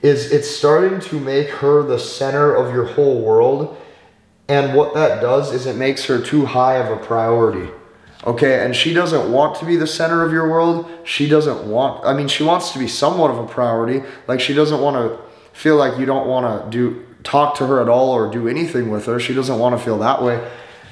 is 0.00 0.32
it's 0.32 0.48
starting 0.48 1.00
to 1.00 1.20
make 1.20 1.48
her 1.48 1.82
the 1.82 1.98
center 1.98 2.54
of 2.54 2.72
your 2.72 2.86
whole 2.86 3.20
world. 3.20 3.76
And 4.48 4.74
what 4.74 4.94
that 4.94 5.20
does 5.20 5.52
is 5.52 5.66
it 5.66 5.76
makes 5.76 6.06
her 6.06 6.18
too 6.18 6.46
high 6.46 6.76
of 6.76 6.90
a 6.90 6.96
priority. 6.96 7.70
Okay, 8.24 8.64
and 8.64 8.74
she 8.74 8.94
doesn't 8.94 9.30
want 9.30 9.54
to 9.56 9.66
be 9.66 9.76
the 9.76 9.86
center 9.86 10.24
of 10.24 10.32
your 10.32 10.48
world. 10.48 10.90
She 11.04 11.28
doesn't 11.28 11.68
want, 11.68 12.02
I 12.06 12.14
mean, 12.14 12.26
she 12.26 12.42
wants 12.42 12.72
to 12.72 12.78
be 12.78 12.88
somewhat 12.88 13.30
of 13.30 13.36
a 13.36 13.46
priority. 13.46 14.02
Like, 14.26 14.40
she 14.40 14.54
doesn't 14.54 14.80
want 14.80 14.96
to 14.96 15.22
feel 15.52 15.76
like 15.76 15.98
you 15.98 16.06
don't 16.06 16.26
want 16.26 16.64
to 16.64 16.70
do, 16.70 17.06
talk 17.22 17.54
to 17.56 17.66
her 17.66 17.82
at 17.82 17.90
all 17.90 18.12
or 18.12 18.30
do 18.30 18.48
anything 18.48 18.88
with 18.88 19.04
her. 19.04 19.20
She 19.20 19.34
doesn't 19.34 19.58
want 19.58 19.78
to 19.78 19.84
feel 19.84 19.98
that 19.98 20.22
way. 20.22 20.42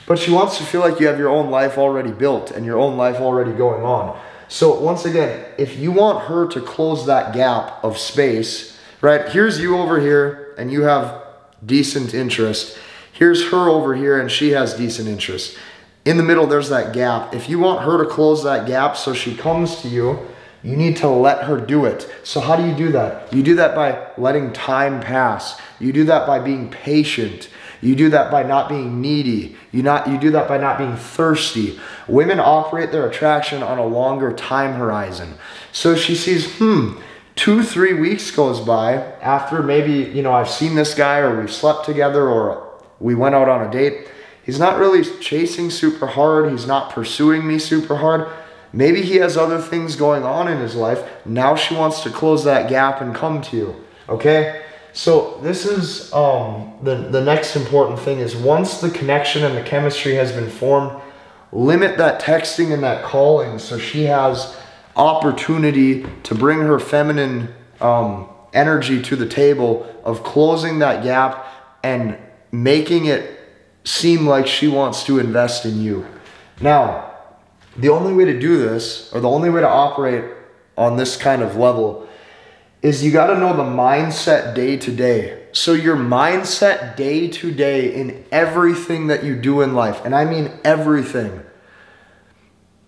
But 0.06 0.18
she 0.18 0.30
wants 0.30 0.58
to 0.58 0.64
feel 0.64 0.82
like 0.82 1.00
you 1.00 1.06
have 1.06 1.18
your 1.18 1.30
own 1.30 1.50
life 1.50 1.78
already 1.78 2.12
built 2.12 2.50
and 2.50 2.66
your 2.66 2.78
own 2.78 2.98
life 2.98 3.16
already 3.16 3.52
going 3.52 3.82
on. 3.82 4.18
So, 4.48 4.80
once 4.80 5.04
again, 5.04 5.44
if 5.58 5.78
you 5.78 5.92
want 5.92 6.26
her 6.26 6.46
to 6.48 6.60
close 6.60 7.06
that 7.06 7.34
gap 7.34 7.84
of 7.84 7.98
space, 7.98 8.78
right? 9.00 9.28
Here's 9.28 9.60
you 9.60 9.78
over 9.78 10.00
here 10.00 10.54
and 10.58 10.72
you 10.72 10.82
have 10.82 11.22
decent 11.64 12.14
interest. 12.14 12.78
Here's 13.12 13.50
her 13.50 13.68
over 13.68 13.94
here 13.94 14.18
and 14.18 14.30
she 14.30 14.50
has 14.50 14.74
decent 14.74 15.08
interest 15.08 15.56
in 16.08 16.16
the 16.16 16.22
middle, 16.22 16.46
there's 16.46 16.70
that 16.70 16.94
gap. 16.94 17.34
If 17.34 17.50
you 17.50 17.58
want 17.58 17.84
her 17.84 18.02
to 18.02 18.08
close 18.08 18.42
that 18.44 18.66
gap 18.66 18.96
so 18.96 19.12
she 19.12 19.36
comes 19.36 19.82
to 19.82 19.88
you, 19.88 20.18
you 20.62 20.74
need 20.74 20.96
to 20.98 21.08
let 21.08 21.44
her 21.44 21.60
do 21.60 21.84
it. 21.84 22.10
So, 22.24 22.40
how 22.40 22.56
do 22.56 22.66
you 22.66 22.74
do 22.74 22.92
that? 22.92 23.30
You 23.30 23.42
do 23.42 23.56
that 23.56 23.74
by 23.74 24.10
letting 24.16 24.54
time 24.54 25.00
pass. 25.00 25.60
You 25.78 25.92
do 25.92 26.04
that 26.04 26.26
by 26.26 26.38
being 26.38 26.70
patient. 26.70 27.50
You 27.80 27.94
do 27.94 28.10
that 28.10 28.30
by 28.30 28.42
not 28.42 28.68
being 28.68 29.00
needy. 29.00 29.56
You 29.72 29.82
not 29.82 30.08
you 30.08 30.18
do 30.18 30.30
that 30.32 30.48
by 30.48 30.58
not 30.58 30.78
being 30.78 30.96
thirsty. 30.96 31.78
Women 32.06 32.40
operate 32.40 32.92
their 32.92 33.08
attraction 33.08 33.62
on 33.62 33.78
a 33.78 33.86
longer 33.86 34.32
time 34.32 34.74
horizon. 34.74 35.34
So 35.72 35.94
she 35.94 36.14
sees, 36.14 36.56
hmm, 36.58 36.98
two, 37.36 37.62
three 37.62 37.94
weeks 37.94 38.30
goes 38.30 38.60
by 38.60 38.94
after 39.20 39.62
maybe, 39.62 39.92
you 39.92 40.22
know, 40.22 40.32
I've 40.32 40.50
seen 40.50 40.74
this 40.74 40.94
guy 40.94 41.18
or 41.18 41.40
we've 41.40 41.52
slept 41.52 41.84
together 41.84 42.28
or 42.28 42.80
we 42.98 43.14
went 43.14 43.34
out 43.34 43.48
on 43.48 43.66
a 43.66 43.70
date 43.70 44.08
He's 44.48 44.58
not 44.58 44.78
really 44.78 45.04
chasing 45.20 45.68
super 45.68 46.06
hard. 46.06 46.50
He's 46.50 46.66
not 46.66 46.90
pursuing 46.90 47.46
me 47.46 47.58
super 47.58 47.96
hard. 47.96 48.30
Maybe 48.72 49.02
he 49.02 49.16
has 49.16 49.36
other 49.36 49.60
things 49.60 49.94
going 49.94 50.22
on 50.22 50.48
in 50.48 50.56
his 50.56 50.74
life. 50.74 51.06
Now 51.26 51.54
she 51.54 51.74
wants 51.74 52.02
to 52.04 52.08
close 52.08 52.44
that 52.44 52.66
gap 52.66 53.02
and 53.02 53.14
come 53.14 53.42
to 53.42 53.56
you. 53.58 53.84
Okay? 54.08 54.64
So 54.92 55.38
this 55.42 55.64
is 55.66 56.12
um, 56.12 56.72
the, 56.82 56.96
the 56.96 57.20
next 57.20 57.56
important 57.56 57.98
thing 58.00 58.18
is 58.18 58.34
once 58.34 58.80
the 58.80 58.90
connection 58.90 59.44
and 59.44 59.56
the 59.56 59.62
chemistry 59.62 60.14
has 60.14 60.32
been 60.32 60.50
formed, 60.50 61.00
limit 61.52 61.98
that 61.98 62.20
texting 62.20 62.72
and 62.72 62.82
that 62.82 63.04
calling 63.04 63.58
so 63.58 63.78
she 63.78 64.04
has 64.04 64.56
opportunity 64.96 66.04
to 66.24 66.34
bring 66.34 66.58
her 66.58 66.78
feminine 66.78 67.54
um, 67.80 68.28
energy 68.52 69.00
to 69.02 69.16
the 69.16 69.26
table 69.26 69.86
of 70.04 70.22
closing 70.24 70.80
that 70.80 71.02
gap 71.02 71.46
and 71.82 72.18
making 72.50 73.06
it 73.06 73.38
seem 73.84 74.26
like 74.26 74.46
she 74.46 74.68
wants 74.68 75.04
to 75.04 75.18
invest 75.18 75.64
in 75.64 75.80
you. 75.80 76.06
Now, 76.60 77.14
the 77.76 77.88
only 77.88 78.12
way 78.12 78.24
to 78.24 78.38
do 78.38 78.58
this, 78.58 79.12
or 79.12 79.20
the 79.20 79.28
only 79.28 79.50
way 79.50 79.60
to 79.60 79.68
operate 79.68 80.24
on 80.76 80.96
this 80.96 81.16
kind 81.16 81.42
of 81.42 81.56
level, 81.56 82.07
is 82.82 83.04
you 83.04 83.10
got 83.10 83.28
to 83.28 83.38
know 83.38 83.56
the 83.56 83.64
mindset 83.64 84.54
day 84.54 84.76
to 84.76 84.92
day. 84.92 85.46
So, 85.52 85.72
your 85.72 85.96
mindset 85.96 86.96
day 86.96 87.28
to 87.28 87.50
day 87.50 87.94
in 87.94 88.24
everything 88.30 89.08
that 89.08 89.24
you 89.24 89.34
do 89.34 89.62
in 89.62 89.74
life, 89.74 90.04
and 90.04 90.14
I 90.14 90.24
mean 90.24 90.52
everything. 90.64 91.42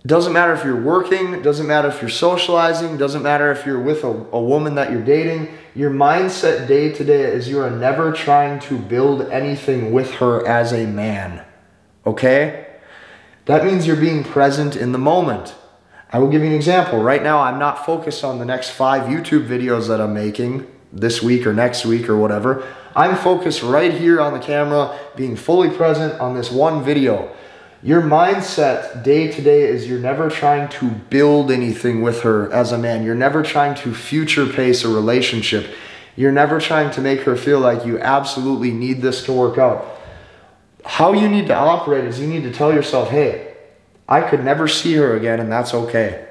Doesn't 0.06 0.32
matter 0.32 0.54
if 0.54 0.64
you're 0.64 0.80
working, 0.80 1.42
doesn't 1.42 1.66
matter 1.66 1.88
if 1.88 2.00
you're 2.00 2.08
socializing, 2.08 2.96
doesn't 2.96 3.22
matter 3.22 3.52
if 3.52 3.66
you're 3.66 3.80
with 3.80 4.02
a, 4.02 4.08
a 4.08 4.40
woman 4.40 4.74
that 4.76 4.90
you're 4.90 5.04
dating. 5.04 5.48
Your 5.74 5.90
mindset 5.90 6.66
day 6.66 6.90
to 6.92 7.04
day 7.04 7.22
is 7.22 7.48
you 7.48 7.60
are 7.60 7.70
never 7.70 8.10
trying 8.10 8.60
to 8.60 8.78
build 8.78 9.22
anything 9.30 9.92
with 9.92 10.12
her 10.12 10.46
as 10.46 10.72
a 10.72 10.86
man. 10.86 11.44
Okay? 12.06 12.66
That 13.44 13.64
means 13.64 13.86
you're 13.86 13.96
being 13.96 14.24
present 14.24 14.74
in 14.74 14.92
the 14.92 14.98
moment. 14.98 15.54
I 16.12 16.18
will 16.18 16.28
give 16.28 16.42
you 16.42 16.48
an 16.48 16.54
example. 16.54 16.98
Right 16.98 17.22
now, 17.22 17.38
I'm 17.38 17.60
not 17.60 17.86
focused 17.86 18.24
on 18.24 18.40
the 18.40 18.44
next 18.44 18.70
five 18.70 19.04
YouTube 19.04 19.46
videos 19.46 19.86
that 19.86 20.00
I'm 20.00 20.12
making 20.12 20.66
this 20.92 21.22
week 21.22 21.46
or 21.46 21.52
next 21.52 21.86
week 21.86 22.08
or 22.08 22.16
whatever. 22.16 22.66
I'm 22.96 23.16
focused 23.16 23.62
right 23.62 23.94
here 23.94 24.20
on 24.20 24.32
the 24.32 24.40
camera, 24.40 24.98
being 25.14 25.36
fully 25.36 25.70
present 25.70 26.20
on 26.20 26.34
this 26.34 26.50
one 26.50 26.82
video. 26.82 27.32
Your 27.80 28.02
mindset 28.02 29.04
day 29.04 29.30
to 29.30 29.40
day 29.40 29.62
is 29.62 29.88
you're 29.88 30.00
never 30.00 30.28
trying 30.28 30.68
to 30.80 30.90
build 30.90 31.52
anything 31.52 32.02
with 32.02 32.22
her 32.22 32.52
as 32.52 32.72
a 32.72 32.78
man. 32.78 33.04
You're 33.04 33.14
never 33.14 33.44
trying 33.44 33.76
to 33.76 33.94
future 33.94 34.46
pace 34.46 34.84
a 34.84 34.88
relationship. 34.88 35.72
You're 36.16 36.32
never 36.32 36.58
trying 36.60 36.90
to 36.90 37.00
make 37.00 37.20
her 37.20 37.36
feel 37.36 37.60
like 37.60 37.86
you 37.86 38.00
absolutely 38.00 38.72
need 38.72 39.00
this 39.00 39.24
to 39.26 39.32
work 39.32 39.58
out. 39.58 39.86
How 40.84 41.12
you 41.12 41.28
need 41.28 41.46
to 41.46 41.54
operate 41.54 42.04
is 42.04 42.18
you 42.18 42.26
need 42.26 42.42
to 42.42 42.52
tell 42.52 42.74
yourself, 42.74 43.10
hey, 43.10 43.49
I 44.10 44.22
could 44.22 44.44
never 44.44 44.66
see 44.66 44.94
her 44.94 45.16
again, 45.16 45.38
and 45.38 45.50
that's 45.50 45.72
okay. 45.72 46.26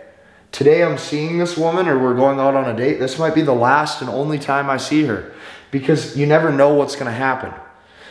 Today 0.51 0.83
I'm 0.83 0.97
seeing 0.97 1.37
this 1.37 1.57
woman, 1.57 1.87
or 1.87 1.97
we're 1.97 2.15
going 2.15 2.39
out 2.39 2.55
on 2.55 2.69
a 2.69 2.75
date. 2.75 2.99
This 2.99 3.17
might 3.17 3.33
be 3.33 3.41
the 3.41 3.53
last 3.53 4.01
and 4.01 4.09
only 4.09 4.37
time 4.37 4.69
I 4.69 4.77
see 4.77 5.05
her 5.05 5.31
because 5.71 6.17
you 6.17 6.25
never 6.25 6.51
know 6.51 6.73
what's 6.73 6.95
going 6.95 7.05
to 7.05 7.11
happen. 7.11 7.53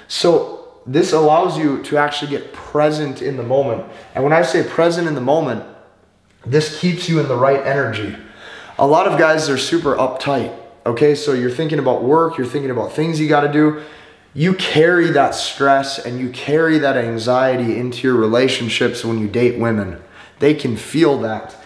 So 0.06 0.80
this 0.86 1.12
allows 1.12 1.58
you 1.58 1.82
to 1.84 1.98
actually 1.98 2.30
get 2.30 2.52
present 2.54 3.20
in 3.20 3.36
the 3.36 3.42
moment. 3.42 3.84
And 4.14 4.24
when 4.24 4.32
I 4.32 4.42
say 4.42 4.66
present 4.66 5.06
in 5.06 5.14
the 5.14 5.20
moment, 5.20 5.64
this 6.46 6.80
keeps 6.80 7.08
you 7.08 7.20
in 7.20 7.28
the 7.28 7.36
right 7.36 7.64
energy. 7.66 8.16
A 8.78 8.86
lot 8.86 9.06
of 9.06 9.18
guys 9.18 9.50
are 9.50 9.58
super 9.58 9.96
uptight. 9.96 10.56
Okay, 10.86 11.14
so 11.14 11.34
you're 11.34 11.50
thinking 11.50 11.78
about 11.78 12.02
work, 12.02 12.38
you're 12.38 12.46
thinking 12.46 12.70
about 12.70 12.92
things 12.92 13.20
you 13.20 13.28
got 13.28 13.42
to 13.42 13.52
do. 13.52 13.82
You 14.38 14.54
carry 14.54 15.10
that 15.10 15.34
stress 15.34 15.98
and 15.98 16.20
you 16.20 16.30
carry 16.30 16.78
that 16.78 16.96
anxiety 16.96 17.76
into 17.76 18.06
your 18.06 18.14
relationships 18.14 19.04
when 19.04 19.18
you 19.18 19.26
date 19.26 19.58
women. 19.58 20.00
They 20.38 20.54
can 20.54 20.76
feel 20.76 21.18
that. 21.22 21.56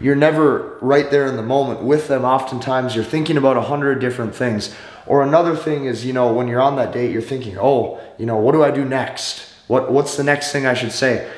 You're 0.00 0.14
never 0.14 0.78
right 0.80 1.10
there 1.10 1.26
in 1.26 1.34
the 1.34 1.42
moment 1.42 1.82
with 1.82 2.06
them. 2.06 2.24
Oftentimes, 2.24 2.94
you're 2.94 3.02
thinking 3.02 3.36
about 3.36 3.56
a 3.56 3.62
hundred 3.62 3.98
different 3.98 4.32
things. 4.32 4.72
Or 5.08 5.24
another 5.24 5.56
thing 5.56 5.86
is, 5.86 6.06
you 6.06 6.12
know, 6.12 6.32
when 6.32 6.46
you're 6.46 6.60
on 6.60 6.76
that 6.76 6.92
date, 6.92 7.10
you're 7.10 7.20
thinking, 7.20 7.58
oh, 7.58 8.00
you 8.16 8.26
know, 8.26 8.36
what 8.36 8.52
do 8.52 8.62
I 8.62 8.70
do 8.70 8.84
next? 8.84 9.52
What, 9.66 9.90
what's 9.90 10.16
the 10.16 10.22
next 10.22 10.52
thing 10.52 10.66
I 10.66 10.74
should 10.74 10.92
say? 10.92 11.28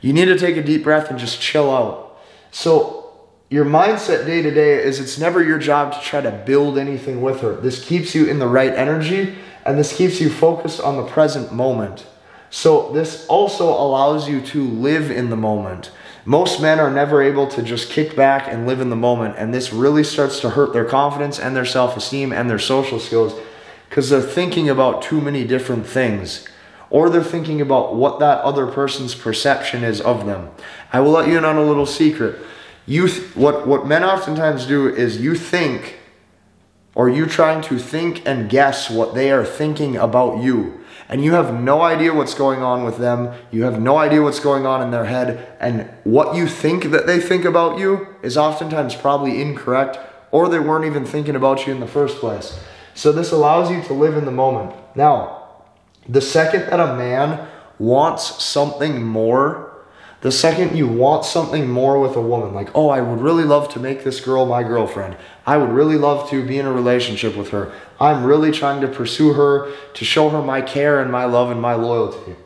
You 0.00 0.12
need 0.12 0.24
to 0.24 0.36
take 0.36 0.56
a 0.56 0.64
deep 0.64 0.82
breath 0.82 1.10
and 1.10 1.18
just 1.20 1.40
chill 1.40 1.70
out. 1.70 2.18
So, 2.50 2.96
your 3.50 3.64
mindset 3.64 4.26
day 4.26 4.42
to 4.42 4.50
day 4.50 4.82
is 4.82 4.98
it's 4.98 5.16
never 5.16 5.44
your 5.44 5.58
job 5.58 5.92
to 5.92 6.00
try 6.00 6.20
to 6.20 6.32
build 6.32 6.76
anything 6.76 7.22
with 7.22 7.40
her. 7.40 7.54
This 7.54 7.84
keeps 7.84 8.16
you 8.16 8.26
in 8.26 8.40
the 8.40 8.48
right 8.48 8.72
energy 8.72 9.36
and 9.64 9.78
this 9.78 9.96
keeps 9.96 10.20
you 10.20 10.30
focused 10.30 10.80
on 10.80 10.96
the 10.96 11.06
present 11.06 11.52
moment. 11.52 12.06
So, 12.50 12.90
this 12.92 13.26
also 13.26 13.68
allows 13.68 14.28
you 14.28 14.40
to 14.46 14.64
live 14.64 15.10
in 15.10 15.30
the 15.30 15.36
moment. 15.36 15.92
Most 16.24 16.60
men 16.60 16.80
are 16.80 16.90
never 16.90 17.22
able 17.22 17.46
to 17.48 17.62
just 17.62 17.90
kick 17.90 18.16
back 18.16 18.48
and 18.48 18.66
live 18.66 18.80
in 18.80 18.90
the 18.90 18.96
moment, 18.96 19.36
and 19.38 19.54
this 19.54 19.72
really 19.72 20.02
starts 20.02 20.40
to 20.40 20.50
hurt 20.50 20.72
their 20.72 20.84
confidence 20.84 21.38
and 21.38 21.54
their 21.54 21.64
self 21.64 21.96
esteem 21.96 22.32
and 22.32 22.50
their 22.50 22.58
social 22.58 22.98
skills 22.98 23.34
because 23.88 24.10
they're 24.10 24.20
thinking 24.20 24.68
about 24.68 25.02
too 25.02 25.20
many 25.20 25.44
different 25.44 25.86
things 25.86 26.46
or 26.90 27.08
they're 27.08 27.22
thinking 27.22 27.60
about 27.60 27.94
what 27.94 28.18
that 28.18 28.40
other 28.40 28.66
person's 28.66 29.14
perception 29.14 29.84
is 29.84 30.00
of 30.00 30.26
them. 30.26 30.50
I 30.92 31.00
will 31.00 31.12
let 31.12 31.28
you 31.28 31.38
in 31.38 31.44
on 31.44 31.56
a 31.56 31.62
little 31.62 31.86
secret. 31.86 32.38
You 32.86 33.08
th- 33.08 33.36
what 33.36 33.66
what 33.66 33.86
men 33.86 34.02
oftentimes 34.02 34.66
do 34.66 34.92
is 34.92 35.20
you 35.20 35.36
think 35.36 35.99
or 36.94 37.08
you 37.08 37.26
trying 37.26 37.62
to 37.62 37.78
think 37.78 38.26
and 38.26 38.50
guess 38.50 38.90
what 38.90 39.14
they 39.14 39.30
are 39.30 39.44
thinking 39.44 39.96
about 39.96 40.42
you 40.42 40.80
and 41.10 41.24
you 41.24 41.32
have 41.32 41.52
no 41.60 41.82
idea 41.82 42.14
what's 42.14 42.34
going 42.34 42.62
on 42.62 42.84
with 42.84 42.98
them. 42.98 43.34
You 43.50 43.64
have 43.64 43.80
no 43.80 43.98
idea 43.98 44.22
what's 44.22 44.38
going 44.38 44.64
on 44.64 44.80
in 44.80 44.92
their 44.92 45.06
head. 45.06 45.56
And 45.58 45.90
what 46.04 46.36
you 46.36 46.46
think 46.46 46.84
that 46.92 47.08
they 47.08 47.18
think 47.18 47.44
about 47.44 47.80
you 47.80 48.06
is 48.22 48.36
oftentimes 48.36 48.94
probably 48.94 49.42
incorrect 49.42 49.98
or 50.30 50.48
they 50.48 50.60
weren't 50.60 50.84
even 50.84 51.04
thinking 51.04 51.34
about 51.34 51.66
you 51.66 51.74
in 51.74 51.80
the 51.80 51.88
first 51.88 52.18
place. 52.18 52.60
So 52.94 53.10
this 53.10 53.32
allows 53.32 53.72
you 53.72 53.82
to 53.82 53.92
live 53.92 54.16
in 54.16 54.24
the 54.24 54.30
moment. 54.30 54.72
Now, 54.94 55.48
the 56.08 56.20
second 56.20 56.70
that 56.70 56.78
a 56.78 56.94
man 56.94 57.48
wants 57.80 58.44
something 58.44 59.02
more, 59.02 59.69
the 60.20 60.30
second 60.30 60.76
you 60.76 60.86
want 60.86 61.24
something 61.24 61.68
more 61.68 61.98
with 61.98 62.14
a 62.14 62.20
woman, 62.20 62.52
like, 62.52 62.68
oh, 62.74 62.90
I 62.90 63.00
would 63.00 63.20
really 63.20 63.44
love 63.44 63.70
to 63.70 63.80
make 63.80 64.04
this 64.04 64.20
girl 64.20 64.44
my 64.44 64.62
girlfriend. 64.62 65.16
I 65.46 65.56
would 65.56 65.70
really 65.70 65.96
love 65.96 66.28
to 66.30 66.46
be 66.46 66.58
in 66.58 66.66
a 66.66 66.72
relationship 66.72 67.36
with 67.36 67.50
her. 67.50 67.72
I'm 67.98 68.24
really 68.24 68.50
trying 68.50 68.82
to 68.82 68.88
pursue 68.88 69.32
her 69.32 69.72
to 69.94 70.04
show 70.04 70.28
her 70.28 70.42
my 70.42 70.60
care 70.60 71.00
and 71.00 71.10
my 71.10 71.24
love 71.24 71.50
and 71.50 71.60
my 71.60 71.74
loyalty. 71.74 72.36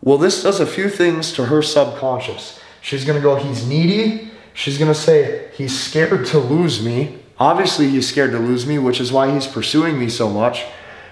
Well, 0.00 0.18
this 0.18 0.42
does 0.42 0.60
a 0.60 0.66
few 0.66 0.88
things 0.88 1.32
to 1.32 1.46
her 1.46 1.62
subconscious. 1.62 2.60
She's 2.80 3.04
gonna 3.04 3.20
go, 3.20 3.34
he's 3.34 3.66
needy. 3.66 4.30
She's 4.54 4.78
gonna 4.78 4.94
say, 4.94 5.50
he's 5.54 5.78
scared 5.78 6.26
to 6.26 6.38
lose 6.38 6.80
me. 6.80 7.18
Obviously, 7.40 7.88
he's 7.88 8.08
scared 8.08 8.30
to 8.32 8.38
lose 8.38 8.66
me, 8.66 8.78
which 8.78 9.00
is 9.00 9.12
why 9.12 9.32
he's 9.32 9.46
pursuing 9.46 9.98
me 9.98 10.08
so 10.08 10.28
much. 10.28 10.64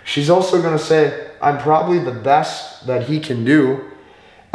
She's 0.04 0.30
also 0.30 0.62
gonna 0.62 0.78
say, 0.78 1.28
I'm 1.42 1.58
probably 1.58 1.98
the 1.98 2.12
best 2.12 2.86
that 2.86 3.08
he 3.08 3.18
can 3.18 3.44
do. 3.44 3.90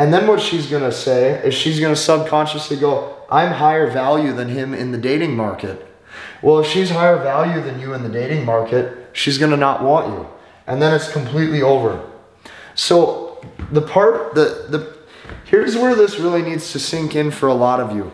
And 0.01 0.11
then 0.11 0.25
what 0.25 0.41
she's 0.41 0.65
gonna 0.65 0.91
say 0.91 1.39
is 1.45 1.53
she's 1.53 1.79
gonna 1.79 1.95
subconsciously 1.95 2.75
go, 2.77 3.17
I'm 3.29 3.51
higher 3.51 3.87
value 3.87 4.33
than 4.33 4.49
him 4.49 4.73
in 4.73 4.91
the 4.91 4.97
dating 4.97 5.35
market. 5.35 5.87
Well, 6.41 6.57
if 6.57 6.65
she's 6.65 6.89
higher 6.89 7.17
value 7.17 7.61
than 7.61 7.79
you 7.79 7.93
in 7.93 8.01
the 8.01 8.09
dating 8.09 8.43
market, 8.43 9.11
she's 9.13 9.37
gonna 9.37 9.57
not 9.57 9.83
want 9.83 10.07
you. 10.07 10.27
And 10.65 10.81
then 10.81 10.91
it's 10.95 11.11
completely 11.11 11.61
over. 11.61 12.03
So 12.73 13.45
the 13.71 13.83
part 13.83 14.33
the 14.33 14.65
the 14.69 14.97
here's 15.45 15.77
where 15.77 15.93
this 15.93 16.17
really 16.17 16.41
needs 16.41 16.71
to 16.71 16.79
sink 16.79 17.15
in 17.15 17.29
for 17.29 17.47
a 17.47 17.53
lot 17.53 17.79
of 17.79 17.95
you. 17.95 18.11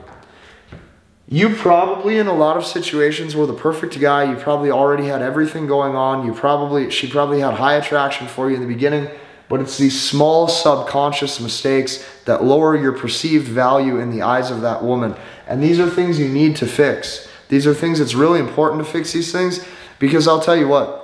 You 1.29 1.56
probably 1.56 2.17
in 2.17 2.27
a 2.27 2.36
lot 2.36 2.58
of 2.58 2.65
situations 2.65 3.34
were 3.34 3.46
the 3.46 3.53
perfect 3.53 3.98
guy. 3.98 4.29
You 4.29 4.36
probably 4.36 4.72
already 4.72 5.06
had 5.06 5.22
everything 5.22 5.67
going 5.67 5.96
on. 5.96 6.25
You 6.25 6.34
probably 6.34 6.89
she 6.91 7.10
probably 7.10 7.39
had 7.39 7.53
high 7.53 7.75
attraction 7.75 8.27
for 8.27 8.50
you 8.50 8.58
in 8.58 8.62
the 8.62 8.67
beginning, 8.67 9.10
but 9.50 9.62
it's 9.62 9.77
these 9.77 10.00
small 10.00 10.48
subconscious 10.48 11.39
mistakes 11.39 12.06
that 12.25 12.44
lower 12.44 12.75
your 12.75 12.92
perceived 12.92 13.48
value 13.48 14.00
in 14.00 14.12
the 14.12 14.22
eyes 14.22 14.51
of 14.51 14.62
that 14.62 14.84
woman. 14.84 15.16
And 15.48 15.63
these 15.63 15.80
are 15.80 15.89
things 15.89 16.20
you 16.20 16.27
need 16.27 16.56
to 16.58 16.68
fix. 16.68 17.27
These 17.50 17.66
are 17.66 17.74
things 17.74 18.00
that's 18.00 18.13
really 18.13 18.39
important 18.39 18.86
to 18.86 18.92
fix 18.92 19.13
these 19.13 19.32
things 19.32 19.66
because 20.00 20.27
I'll 20.27 20.42
tell 20.42 20.58
you 20.58 20.68
what. 20.68 21.04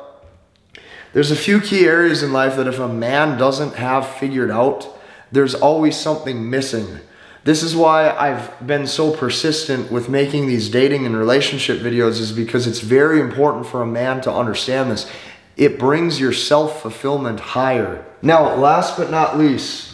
There's 1.14 1.32
a 1.32 1.36
few 1.36 1.62
key 1.62 1.86
areas 1.86 2.24
in 2.24 2.34
life 2.34 2.56
that 2.58 2.68
if 2.68 2.80
a 2.80 2.88
man 2.88 3.38
doesn't 3.38 3.76
have 3.76 4.08
figured 4.08 4.52
out, 4.52 4.88
there's 5.32 5.56
always 5.56 5.96
something 5.96 6.50
missing. 6.50 7.00
This 7.44 7.62
is 7.62 7.76
why 7.76 8.10
I've 8.10 8.66
been 8.66 8.88
so 8.88 9.16
persistent 9.16 9.92
with 9.92 10.10
making 10.10 10.48
these 10.48 10.70
dating 10.70 11.06
and 11.06 11.16
relationship 11.16 11.80
videos 11.80 12.20
is 12.20 12.32
because 12.32 12.68
it's 12.68 12.80
very 12.80 13.20
important 13.20 13.68
for 13.68 13.82
a 13.82 13.86
man 13.86 14.22
to 14.22 14.32
understand 14.32 14.92
this. 14.92 15.10
It 15.56 15.78
brings 15.78 16.20
your 16.20 16.34
self-fulfillment 16.34 17.40
higher. 17.40 18.06
Now, 18.22 18.56
last 18.56 18.98
but 18.98 19.12
not 19.12 19.38
least, 19.38 19.94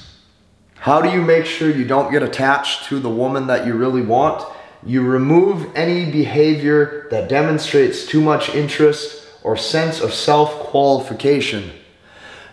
how 0.76 1.02
do 1.02 1.10
you 1.10 1.22
make 1.22 1.46
sure 1.46 1.70
you 1.70 1.86
don't 1.86 2.12
get 2.12 2.24
attached 2.24 2.86
to 2.86 3.00
the 3.00 3.10
woman 3.10 3.48
that 3.48 3.68
you 3.68 3.74
really 3.74 4.02
want? 4.02 4.46
You 4.86 5.02
remove 5.02 5.76
any 5.76 6.10
behavior 6.10 7.08
that 7.12 7.28
demonstrates 7.28 8.06
too 8.06 8.22
much 8.22 8.50
interest 8.56 9.28
or 9.44 9.58
sense 9.58 10.00
of 10.00 10.14
self-qualification. 10.14 11.72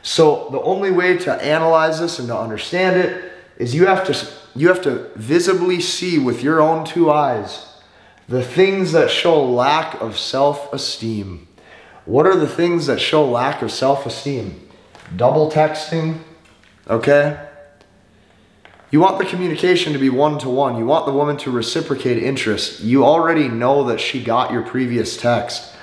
So 0.03 0.49
the 0.51 0.61
only 0.61 0.91
way 0.91 1.17
to 1.19 1.35
analyze 1.43 2.01
this 2.01 2.19
and 2.19 2.29
to 2.29 2.37
understand 2.37 2.97
it 2.97 3.33
is 3.59 3.75
you 3.75 3.87
have 3.87 4.05
to 4.07 4.29
you 4.55 4.69
have 4.69 4.83
to 4.83 5.11
visibly 5.17 5.81
see 5.81 6.19
with 6.19 6.43
your 6.43 6.61
own 6.63 6.85
two 6.85 7.11
eyes 7.11 7.67
the 8.29 8.43
things 8.43 8.93
that 8.93 9.11
show 9.11 9.45
lack 9.45 10.01
of 10.01 10.19
self 10.19 10.73
esteem. 10.73 11.46
What 12.07 12.27
are 12.27 12.37
the 12.37 12.49
things 12.49 12.87
that 12.87 13.01
show 13.01 13.29
lack 13.29 13.63
of 13.63 13.71
self 13.71 14.07
esteem? 14.07 14.69
Double 15.15 15.51
texting, 15.51 16.21
okay? 16.89 17.47
You 18.91 19.01
want 19.01 19.19
the 19.19 19.25
communication 19.25 19.93
to 19.93 19.99
be 19.99 20.09
one 20.09 20.39
to 20.39 20.49
one. 20.49 20.79
You 20.79 20.87
want 20.87 21.07
the 21.07 21.13
woman 21.13 21.37
to 21.39 21.51
reciprocate 21.51 22.23
interest. 22.23 22.81
You 22.81 23.05
already 23.05 23.49
know 23.49 23.85
that 23.85 24.01
she 24.01 24.23
got 24.23 24.53
your 24.53 24.63
previous 24.63 25.17
text. 25.17 25.75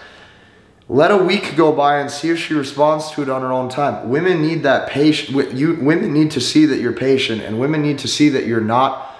Let 0.87 1.11
a 1.11 1.17
week 1.17 1.55
go 1.55 1.71
by 1.73 1.99
and 1.99 2.09
see 2.09 2.29
if 2.29 2.39
she 2.39 2.53
responds 2.53 3.11
to 3.11 3.21
it 3.21 3.29
on 3.29 3.41
her 3.41 3.51
own 3.51 3.69
time. 3.69 4.09
Women 4.09 4.41
need 4.41 4.63
that 4.63 4.89
patient. 4.89 5.53
You 5.53 5.75
women 5.75 6.13
need 6.13 6.31
to 6.31 6.41
see 6.41 6.65
that 6.65 6.79
you're 6.79 6.93
patient, 6.93 7.41
and 7.41 7.59
women 7.59 7.81
need 7.81 7.99
to 7.99 8.07
see 8.07 8.29
that 8.29 8.45
you're 8.45 8.61
not 8.61 9.13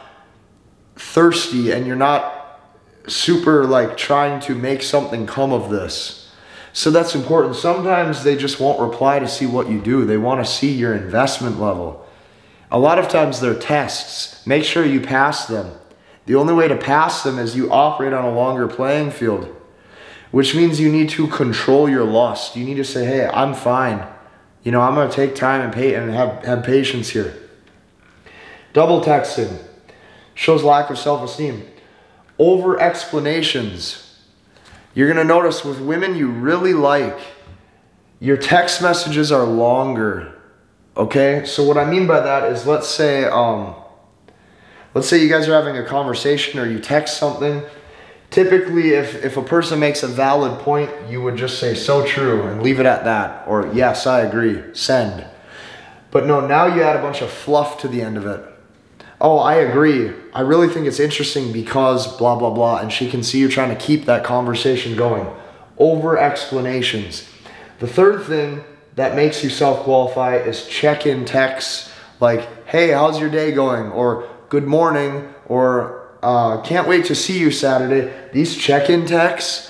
thirsty 0.96 1.72
and 1.72 1.86
you're 1.86 1.96
not 1.96 2.62
super 3.08 3.66
like 3.66 3.98
trying 3.98 4.40
to 4.42 4.56
make 4.56 4.82
something 4.82 5.26
come 5.26 5.52
of 5.52 5.70
this. 5.70 6.23
So 6.74 6.92
that's 6.92 7.16
important. 7.16 7.56
Sometimes 7.56 8.24
they 8.24 8.36
just 8.36 8.60
won't 8.60 8.82
reply 8.82 9.20
to 9.20 9.28
see 9.28 9.46
what 9.46 9.70
you 9.70 9.80
do. 9.80 10.06
They 10.06 10.18
want 10.18 10.44
to 10.44 10.52
see 10.52 10.74
your 10.74 10.94
investment 10.94 11.60
level. 11.60 12.06
A 12.72 12.80
lot 12.80 13.00
of 13.00 13.08
times 13.08 13.40
they're 13.40 13.54
tests. 13.54 14.46
Make 14.46 14.64
sure 14.64 14.84
you 14.84 15.00
pass 15.00 15.46
them. 15.46 15.72
The 16.26 16.36
only 16.36 16.54
way 16.54 16.68
to 16.68 16.76
pass 16.76 17.24
them 17.24 17.38
is 17.38 17.56
you 17.56 17.72
operate 17.72 18.14
on 18.14 18.26
a 18.26 18.32
longer 18.32 18.68
playing 18.68 19.12
field 19.12 19.56
which 20.34 20.56
means 20.56 20.80
you 20.80 20.92
need 20.92 21.10
to 21.10 21.28
control 21.28 21.88
your 21.88 22.04
lust. 22.04 22.56
You 22.56 22.66
need 22.66 22.78
to 22.78 22.84
say, 22.84 23.06
hey, 23.06 23.28
I'm 23.28 23.54
fine. 23.54 24.04
You 24.64 24.72
know, 24.72 24.82
I'm 24.82 24.96
going 24.96 25.08
to 25.08 25.16
take 25.16 25.36
time 25.36 25.62
and 25.62 25.72
pay 25.72 25.94
and 25.94 26.10
have, 26.10 26.44
have 26.44 26.64
patience 26.64 27.10
here. 27.10 27.38
Double 28.74 29.00
texting 29.02 29.62
shows 30.34 30.64
lack 30.64 30.90
of 30.90 30.98
self 30.98 31.24
esteem. 31.24 31.68
Over 32.40 32.80
explanations. 32.80 34.13
You're 34.94 35.08
going 35.08 35.26
to 35.26 35.34
notice 35.34 35.64
with 35.66 35.80
women 35.80 36.16
you 36.16 36.28
really 36.28 36.74
like, 36.74 37.20
your 38.20 38.38
text 38.38 38.82
messages 38.82 39.32
are 39.32 39.44
longer. 39.44 40.40
Okay? 40.96 41.44
So, 41.46 41.64
what 41.64 41.78
I 41.78 41.86
mean 41.86 42.08
by 42.08 42.20
that 42.20 42.52
is 42.52 42.66
let's 42.66 42.88
say, 42.88 43.26
um, 43.26 43.76
let's 44.94 45.08
say 45.08 45.22
you 45.22 45.30
guys 45.30 45.48
are 45.48 45.54
having 45.54 45.78
a 45.78 45.86
conversation 45.86 46.60
or 46.60 46.68
you 46.68 46.80
text 46.80 47.18
something 47.18 47.64
typically 48.34 48.90
if, 48.94 49.24
if 49.24 49.38
a 49.38 49.44
person 49.44 49.80
makes 49.80 50.02
a 50.02 50.08
valid 50.08 50.60
point 50.62 50.90
you 51.08 51.22
would 51.22 51.36
just 51.36 51.60
say 51.60 51.76
so 51.76 52.04
true 52.04 52.44
and 52.48 52.64
leave 52.64 52.80
it 52.80 52.86
at 52.86 53.04
that 53.04 53.48
or 53.48 53.72
yes 53.74 54.08
i 54.08 54.22
agree 54.22 54.62
send 54.74 55.24
but 56.10 56.26
no 56.26 56.46
now 56.46 56.66
you 56.66 56.82
add 56.82 56.96
a 56.96 57.02
bunch 57.02 57.22
of 57.22 57.30
fluff 57.30 57.78
to 57.78 57.88
the 57.88 58.02
end 58.02 58.18
of 58.18 58.26
it 58.26 58.44
oh 59.24 59.40
i 59.40 59.56
agree 59.56 60.12
i 60.34 60.42
really 60.42 60.68
think 60.68 60.86
it's 60.86 61.00
interesting 61.00 61.52
because 61.52 62.16
blah 62.18 62.36
blah 62.36 62.52
blah 62.52 62.78
and 62.78 62.94
she 62.94 63.10
can 63.10 63.24
see 63.24 63.40
you're 63.40 63.50
trying 63.50 63.76
to 63.76 63.84
keep 63.84 64.06
that 64.06 64.24
conversation 64.24 64.96
going 64.96 65.28
over 65.80 66.18
explanations 66.18 67.28
the 67.80 67.88
third 67.88 68.24
thing 68.24 68.64
that 68.96 69.16
makes 69.16 69.44
you 69.44 69.50
self-qualify 69.50 70.36
is 70.36 70.68
check-in 70.68 71.26
texts 71.26 71.92
like 72.20 72.68
hey 72.68 72.90
how's 72.90 73.20
your 73.20 73.30
day 73.30 73.52
going 73.52 73.90
or 73.92 74.30
good 74.50 74.68
morning 74.68 75.34
or 75.48 76.04
uh, 76.24 76.62
can't 76.62 76.88
wait 76.88 77.06
to 77.06 77.16
see 77.16 77.38
you 77.38 77.52
Saturday. 77.52 78.12
These 78.32 78.56
check 78.56 78.90
in 78.90 79.06
texts, 79.06 79.70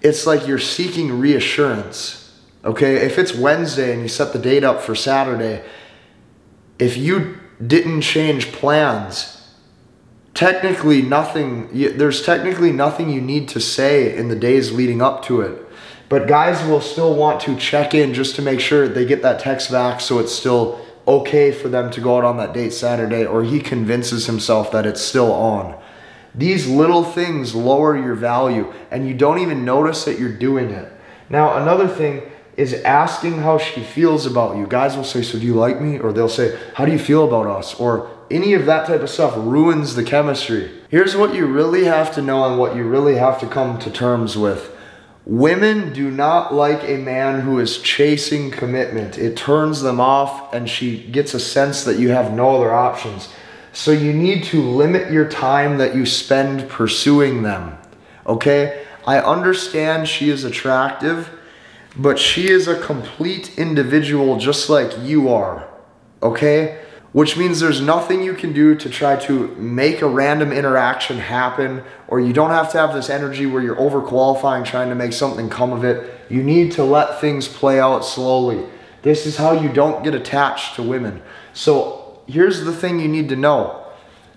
it's 0.00 0.26
like 0.26 0.46
you're 0.46 0.58
seeking 0.58 1.20
reassurance. 1.20 2.40
Okay, 2.64 2.96
if 2.96 3.18
it's 3.18 3.34
Wednesday 3.34 3.92
and 3.92 4.02
you 4.02 4.08
set 4.08 4.32
the 4.32 4.38
date 4.38 4.64
up 4.64 4.80
for 4.80 4.94
Saturday, 4.94 5.62
if 6.78 6.96
you 6.96 7.38
didn't 7.64 8.00
change 8.00 8.52
plans, 8.52 9.48
technically 10.34 11.02
nothing, 11.02 11.68
there's 11.72 12.22
technically 12.22 12.72
nothing 12.72 13.10
you 13.10 13.20
need 13.20 13.48
to 13.50 13.60
say 13.60 14.16
in 14.16 14.28
the 14.28 14.36
days 14.36 14.72
leading 14.72 15.02
up 15.02 15.24
to 15.24 15.40
it. 15.42 15.66
But 16.08 16.26
guys 16.26 16.66
will 16.68 16.80
still 16.80 17.14
want 17.14 17.40
to 17.42 17.56
check 17.56 17.94
in 17.94 18.14
just 18.14 18.34
to 18.36 18.42
make 18.42 18.60
sure 18.60 18.88
they 18.88 19.04
get 19.04 19.22
that 19.22 19.40
text 19.40 19.70
back 19.70 20.00
so 20.00 20.18
it's 20.18 20.32
still 20.32 20.84
okay 21.06 21.52
for 21.52 21.68
them 21.68 21.90
to 21.92 22.00
go 22.00 22.16
out 22.16 22.24
on 22.24 22.36
that 22.38 22.52
date 22.52 22.72
Saturday 22.72 23.24
or 23.24 23.44
he 23.44 23.60
convinces 23.60 24.26
himself 24.26 24.72
that 24.72 24.86
it's 24.86 25.00
still 25.00 25.32
on. 25.32 25.80
These 26.34 26.66
little 26.68 27.04
things 27.04 27.54
lower 27.54 27.96
your 27.96 28.14
value 28.14 28.72
and 28.90 29.06
you 29.06 29.14
don't 29.14 29.38
even 29.38 29.64
notice 29.64 30.04
that 30.04 30.18
you're 30.18 30.36
doing 30.36 30.70
it. 30.70 30.92
Now, 31.28 31.56
another 31.62 31.88
thing 31.88 32.30
is 32.60 32.74
asking 32.82 33.38
how 33.38 33.56
she 33.56 33.82
feels 33.82 34.26
about 34.26 34.56
you. 34.56 34.66
Guys 34.66 34.94
will 34.94 35.04
say, 35.04 35.22
So 35.22 35.38
do 35.38 35.46
you 35.46 35.54
like 35.54 35.80
me? 35.80 35.98
Or 35.98 36.12
they'll 36.12 36.28
say, 36.28 36.58
How 36.74 36.84
do 36.84 36.92
you 36.92 36.98
feel 36.98 37.26
about 37.26 37.46
us? 37.46 37.74
Or 37.80 38.10
any 38.30 38.52
of 38.52 38.66
that 38.66 38.86
type 38.86 39.00
of 39.00 39.08
stuff 39.08 39.34
ruins 39.34 39.94
the 39.94 40.04
chemistry. 40.04 40.70
Here's 40.90 41.16
what 41.16 41.34
you 41.34 41.46
really 41.46 41.84
have 41.84 42.14
to 42.16 42.22
know 42.22 42.44
and 42.44 42.58
what 42.58 42.76
you 42.76 42.84
really 42.84 43.16
have 43.16 43.40
to 43.40 43.46
come 43.46 43.78
to 43.78 43.90
terms 43.90 44.36
with. 44.36 44.76
Women 45.24 45.92
do 45.94 46.10
not 46.10 46.52
like 46.52 46.82
a 46.84 46.98
man 46.98 47.40
who 47.40 47.58
is 47.58 47.78
chasing 47.78 48.50
commitment. 48.50 49.16
It 49.16 49.36
turns 49.36 49.80
them 49.80 49.98
off, 49.98 50.52
and 50.52 50.68
she 50.68 51.02
gets 51.04 51.32
a 51.32 51.40
sense 51.40 51.84
that 51.84 51.98
you 51.98 52.10
have 52.10 52.32
no 52.32 52.56
other 52.56 52.72
options. 52.72 53.28
So 53.72 53.90
you 53.90 54.12
need 54.12 54.44
to 54.44 54.62
limit 54.62 55.10
your 55.10 55.28
time 55.28 55.78
that 55.78 55.94
you 55.94 56.04
spend 56.04 56.68
pursuing 56.68 57.42
them. 57.42 57.78
Okay? 58.26 58.84
I 59.06 59.18
understand 59.18 60.08
she 60.08 60.28
is 60.28 60.44
attractive, 60.44 61.30
but 61.96 62.18
she 62.18 62.48
is 62.48 62.68
a 62.68 62.80
complete 62.80 63.58
individual 63.58 64.36
just 64.36 64.68
like 64.68 64.92
you 64.98 65.28
are. 65.28 65.68
Okay? 66.22 66.80
which 67.12 67.36
means 67.36 67.58
there's 67.58 67.80
nothing 67.80 68.22
you 68.22 68.34
can 68.34 68.52
do 68.52 68.74
to 68.76 68.88
try 68.88 69.16
to 69.16 69.48
make 69.56 70.00
a 70.00 70.06
random 70.06 70.52
interaction 70.52 71.18
happen, 71.18 71.82
or 72.06 72.20
you 72.20 72.32
don't 72.32 72.50
have 72.50 72.70
to 72.70 72.78
have 72.78 72.94
this 72.94 73.10
energy 73.10 73.46
where 73.46 73.62
you're 73.62 73.76
overqualifying 73.76 74.64
trying 74.64 74.88
to 74.88 74.94
make 74.94 75.12
something 75.12 75.50
come 75.50 75.72
of 75.72 75.82
it. 75.82 76.08
You 76.28 76.42
need 76.42 76.72
to 76.72 76.84
let 76.84 77.20
things 77.20 77.48
play 77.48 77.80
out 77.80 78.04
slowly. 78.04 78.64
This 79.02 79.26
is 79.26 79.36
how 79.36 79.52
you 79.52 79.72
don't 79.72 80.04
get 80.04 80.14
attached 80.14 80.76
to 80.76 80.82
women. 80.82 81.22
So 81.52 82.22
here's 82.28 82.64
the 82.64 82.72
thing 82.72 83.00
you 83.00 83.08
need 83.08 83.28
to 83.30 83.36
know. 83.36 83.86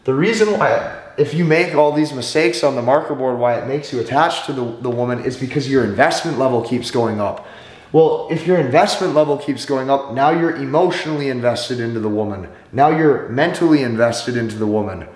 The 0.06 0.16
reason 0.16 0.58
why, 0.58 1.03
if 1.18 1.34
you 1.34 1.46
make 1.46 1.76
all 1.76 1.92
these 1.92 2.14
mistakes 2.14 2.64
on 2.64 2.76
the 2.76 2.82
marker 2.82 3.16
board, 3.16 3.38
why 3.38 3.60
it 3.60 3.68
makes 3.68 3.94
you 3.94 4.00
attached 4.00 4.46
to 4.48 4.54
the, 4.54 4.64
the 4.82 4.90
woman 4.90 5.24
is 5.24 5.38
because 5.38 5.70
your 5.70 5.84
investment 5.84 6.38
level 6.38 6.62
keeps 6.62 6.92
going 6.92 7.22
up. 7.22 7.46
Well, 7.92 8.28
if 8.32 8.48
your 8.48 8.58
investment 8.58 9.14
level 9.14 9.38
keeps 9.38 9.66
going 9.66 9.90
up, 9.90 10.14
now 10.14 10.32
you're 10.32 10.56
emotionally 10.56 11.30
invested 11.30 11.80
into 11.80 12.00
the 12.00 12.10
woman. 12.10 12.50
Now 12.72 12.90
you're 12.90 13.30
mentally 13.30 13.84
invested 13.84 14.36
into 14.36 14.56
the 14.58 14.66
woman. 14.66 15.08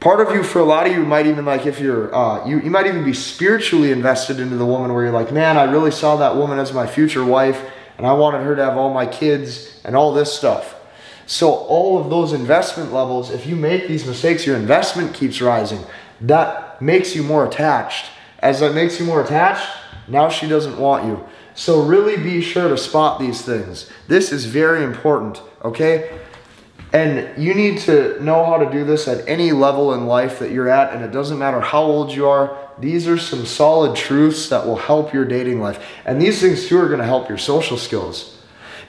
Part 0.00 0.20
of 0.20 0.34
you, 0.34 0.42
for 0.42 0.60
a 0.60 0.64
lot 0.64 0.86
of 0.86 0.92
you, 0.92 1.04
might 1.04 1.26
even 1.26 1.44
like 1.44 1.66
if 1.66 1.80
you're, 1.80 2.14
uh, 2.14 2.46
you, 2.46 2.60
you 2.60 2.70
might 2.70 2.86
even 2.86 3.04
be 3.04 3.14
spiritually 3.14 3.90
invested 3.90 4.40
into 4.40 4.56
the 4.56 4.66
woman 4.66 4.92
where 4.92 5.04
you're 5.04 5.12
like, 5.12 5.32
man, 5.32 5.56
I 5.56 5.64
really 5.64 5.90
saw 5.90 6.16
that 6.16 6.36
woman 6.36 6.58
as 6.58 6.72
my 6.72 6.86
future 6.86 7.24
wife 7.24 7.70
and 7.98 8.06
I 8.06 8.12
wanted 8.14 8.44
her 8.44 8.56
to 8.56 8.64
have 8.64 8.78
all 8.78 8.92
my 8.94 9.06
kids 9.06 9.80
and 9.84 9.94
all 9.94 10.12
this 10.12 10.32
stuff. 10.32 10.79
So, 11.30 11.52
all 11.52 11.96
of 11.96 12.10
those 12.10 12.32
investment 12.32 12.92
levels, 12.92 13.30
if 13.30 13.46
you 13.46 13.54
make 13.54 13.86
these 13.86 14.04
mistakes, 14.04 14.44
your 14.44 14.56
investment 14.56 15.14
keeps 15.14 15.40
rising. 15.40 15.78
That 16.20 16.82
makes 16.82 17.14
you 17.14 17.22
more 17.22 17.46
attached. 17.46 18.06
As 18.40 18.58
that 18.58 18.74
makes 18.74 18.98
you 18.98 19.06
more 19.06 19.22
attached, 19.22 19.64
now 20.08 20.28
she 20.28 20.48
doesn't 20.48 20.76
want 20.76 21.06
you. 21.06 21.24
So 21.54 21.82
really 21.82 22.16
be 22.16 22.42
sure 22.42 22.68
to 22.68 22.76
spot 22.76 23.20
these 23.20 23.42
things. 23.42 23.88
This 24.08 24.32
is 24.32 24.46
very 24.46 24.82
important, 24.82 25.40
okay? 25.62 26.18
And 26.92 27.40
you 27.40 27.54
need 27.54 27.78
to 27.82 28.20
know 28.20 28.44
how 28.44 28.56
to 28.56 28.68
do 28.68 28.82
this 28.82 29.06
at 29.06 29.28
any 29.28 29.52
level 29.52 29.94
in 29.94 30.08
life 30.08 30.40
that 30.40 30.50
you're 30.50 30.68
at, 30.68 30.92
and 30.92 31.04
it 31.04 31.12
doesn't 31.12 31.38
matter 31.38 31.60
how 31.60 31.82
old 31.82 32.10
you 32.10 32.26
are. 32.26 32.58
These 32.80 33.06
are 33.06 33.18
some 33.18 33.46
solid 33.46 33.94
truths 33.94 34.48
that 34.48 34.66
will 34.66 34.74
help 34.74 35.14
your 35.14 35.26
dating 35.26 35.60
life. 35.60 35.80
And 36.04 36.20
these 36.20 36.40
things 36.40 36.66
too 36.66 36.80
are 36.80 36.88
gonna 36.88 37.04
help 37.04 37.28
your 37.28 37.38
social 37.38 37.76
skills. 37.76 38.36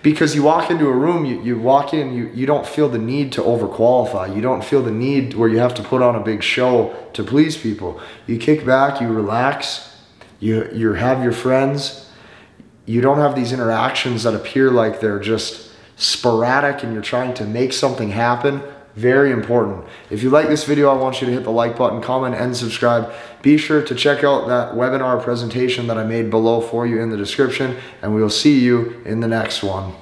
Because 0.04 0.34
you 0.34 0.42
walk 0.42 0.72
into 0.72 0.88
a 0.88 0.94
room, 0.94 1.26
you, 1.26 1.42
you 1.42 1.60
walk 1.60 1.94
in, 1.94 2.14
you, 2.14 2.32
you 2.34 2.48
don't 2.48 2.66
feel 2.66 2.90
the 2.90 2.98
need 2.98 3.32
to 3.34 3.42
overqualify. 3.42 4.36
You 4.36 4.42
don't 4.42 4.64
feel 4.64 4.82
the 4.82 4.92
need 4.92 5.36
where 5.36 5.48
you 5.48 5.60
have 5.60 5.76
to 5.76 5.84
put 5.84 6.02
on 6.02 6.16
a 6.16 6.20
big 6.20 6.42
show 6.42 6.96
to 7.14 7.24
please 7.24 7.56
people. 7.56 8.02
You 8.26 8.38
kick 8.40 8.66
back, 8.66 9.00
you 9.00 9.10
relax, 9.10 9.96
you, 10.40 10.68
you 10.74 10.94
have 10.94 11.22
your 11.22 11.34
friends, 11.34 12.10
you 12.86 13.00
don't 13.00 13.20
have 13.20 13.36
these 13.36 13.52
interactions 13.52 14.24
that 14.24 14.34
appear 14.34 14.72
like 14.72 15.00
they're 15.02 15.20
just 15.20 15.72
sporadic 15.98 16.84
and 16.84 16.94
you're 16.94 17.04
trying 17.04 17.36
to 17.36 17.46
make 17.46 17.72
something 17.72 18.10
happen. 18.10 18.64
Very 18.96 19.32
important. 19.32 19.86
If 20.10 20.22
you 20.22 20.30
like 20.30 20.48
this 20.48 20.66
video, 20.66 20.90
I 20.90 20.98
want 20.98 21.22
you 21.22 21.28
to 21.28 21.34
hit 21.34 21.44
the 21.44 21.52
like 21.52 21.78
button, 21.78 22.02
comment, 22.02 22.36
and 22.36 22.56
subscribe. 22.56 23.12
Be 23.42 23.58
sure 23.58 23.82
to 23.82 23.96
check 23.96 24.24
out 24.24 24.48
that 24.48 24.74
webinar 24.74 25.22
presentation 25.24 25.88
that 25.88 25.98
I 25.98 26.04
made 26.04 26.30
below 26.30 26.60
for 26.60 26.86
you 26.86 27.00
in 27.00 27.10
the 27.10 27.18
description, 27.18 27.78
and 28.02 28.14
we 28.14 28.22
will 28.22 28.30
see 28.30 28.60
you 28.60 29.02
in 29.06 29.22
the 29.22 29.28
next 29.28 29.64
one. 29.64 29.94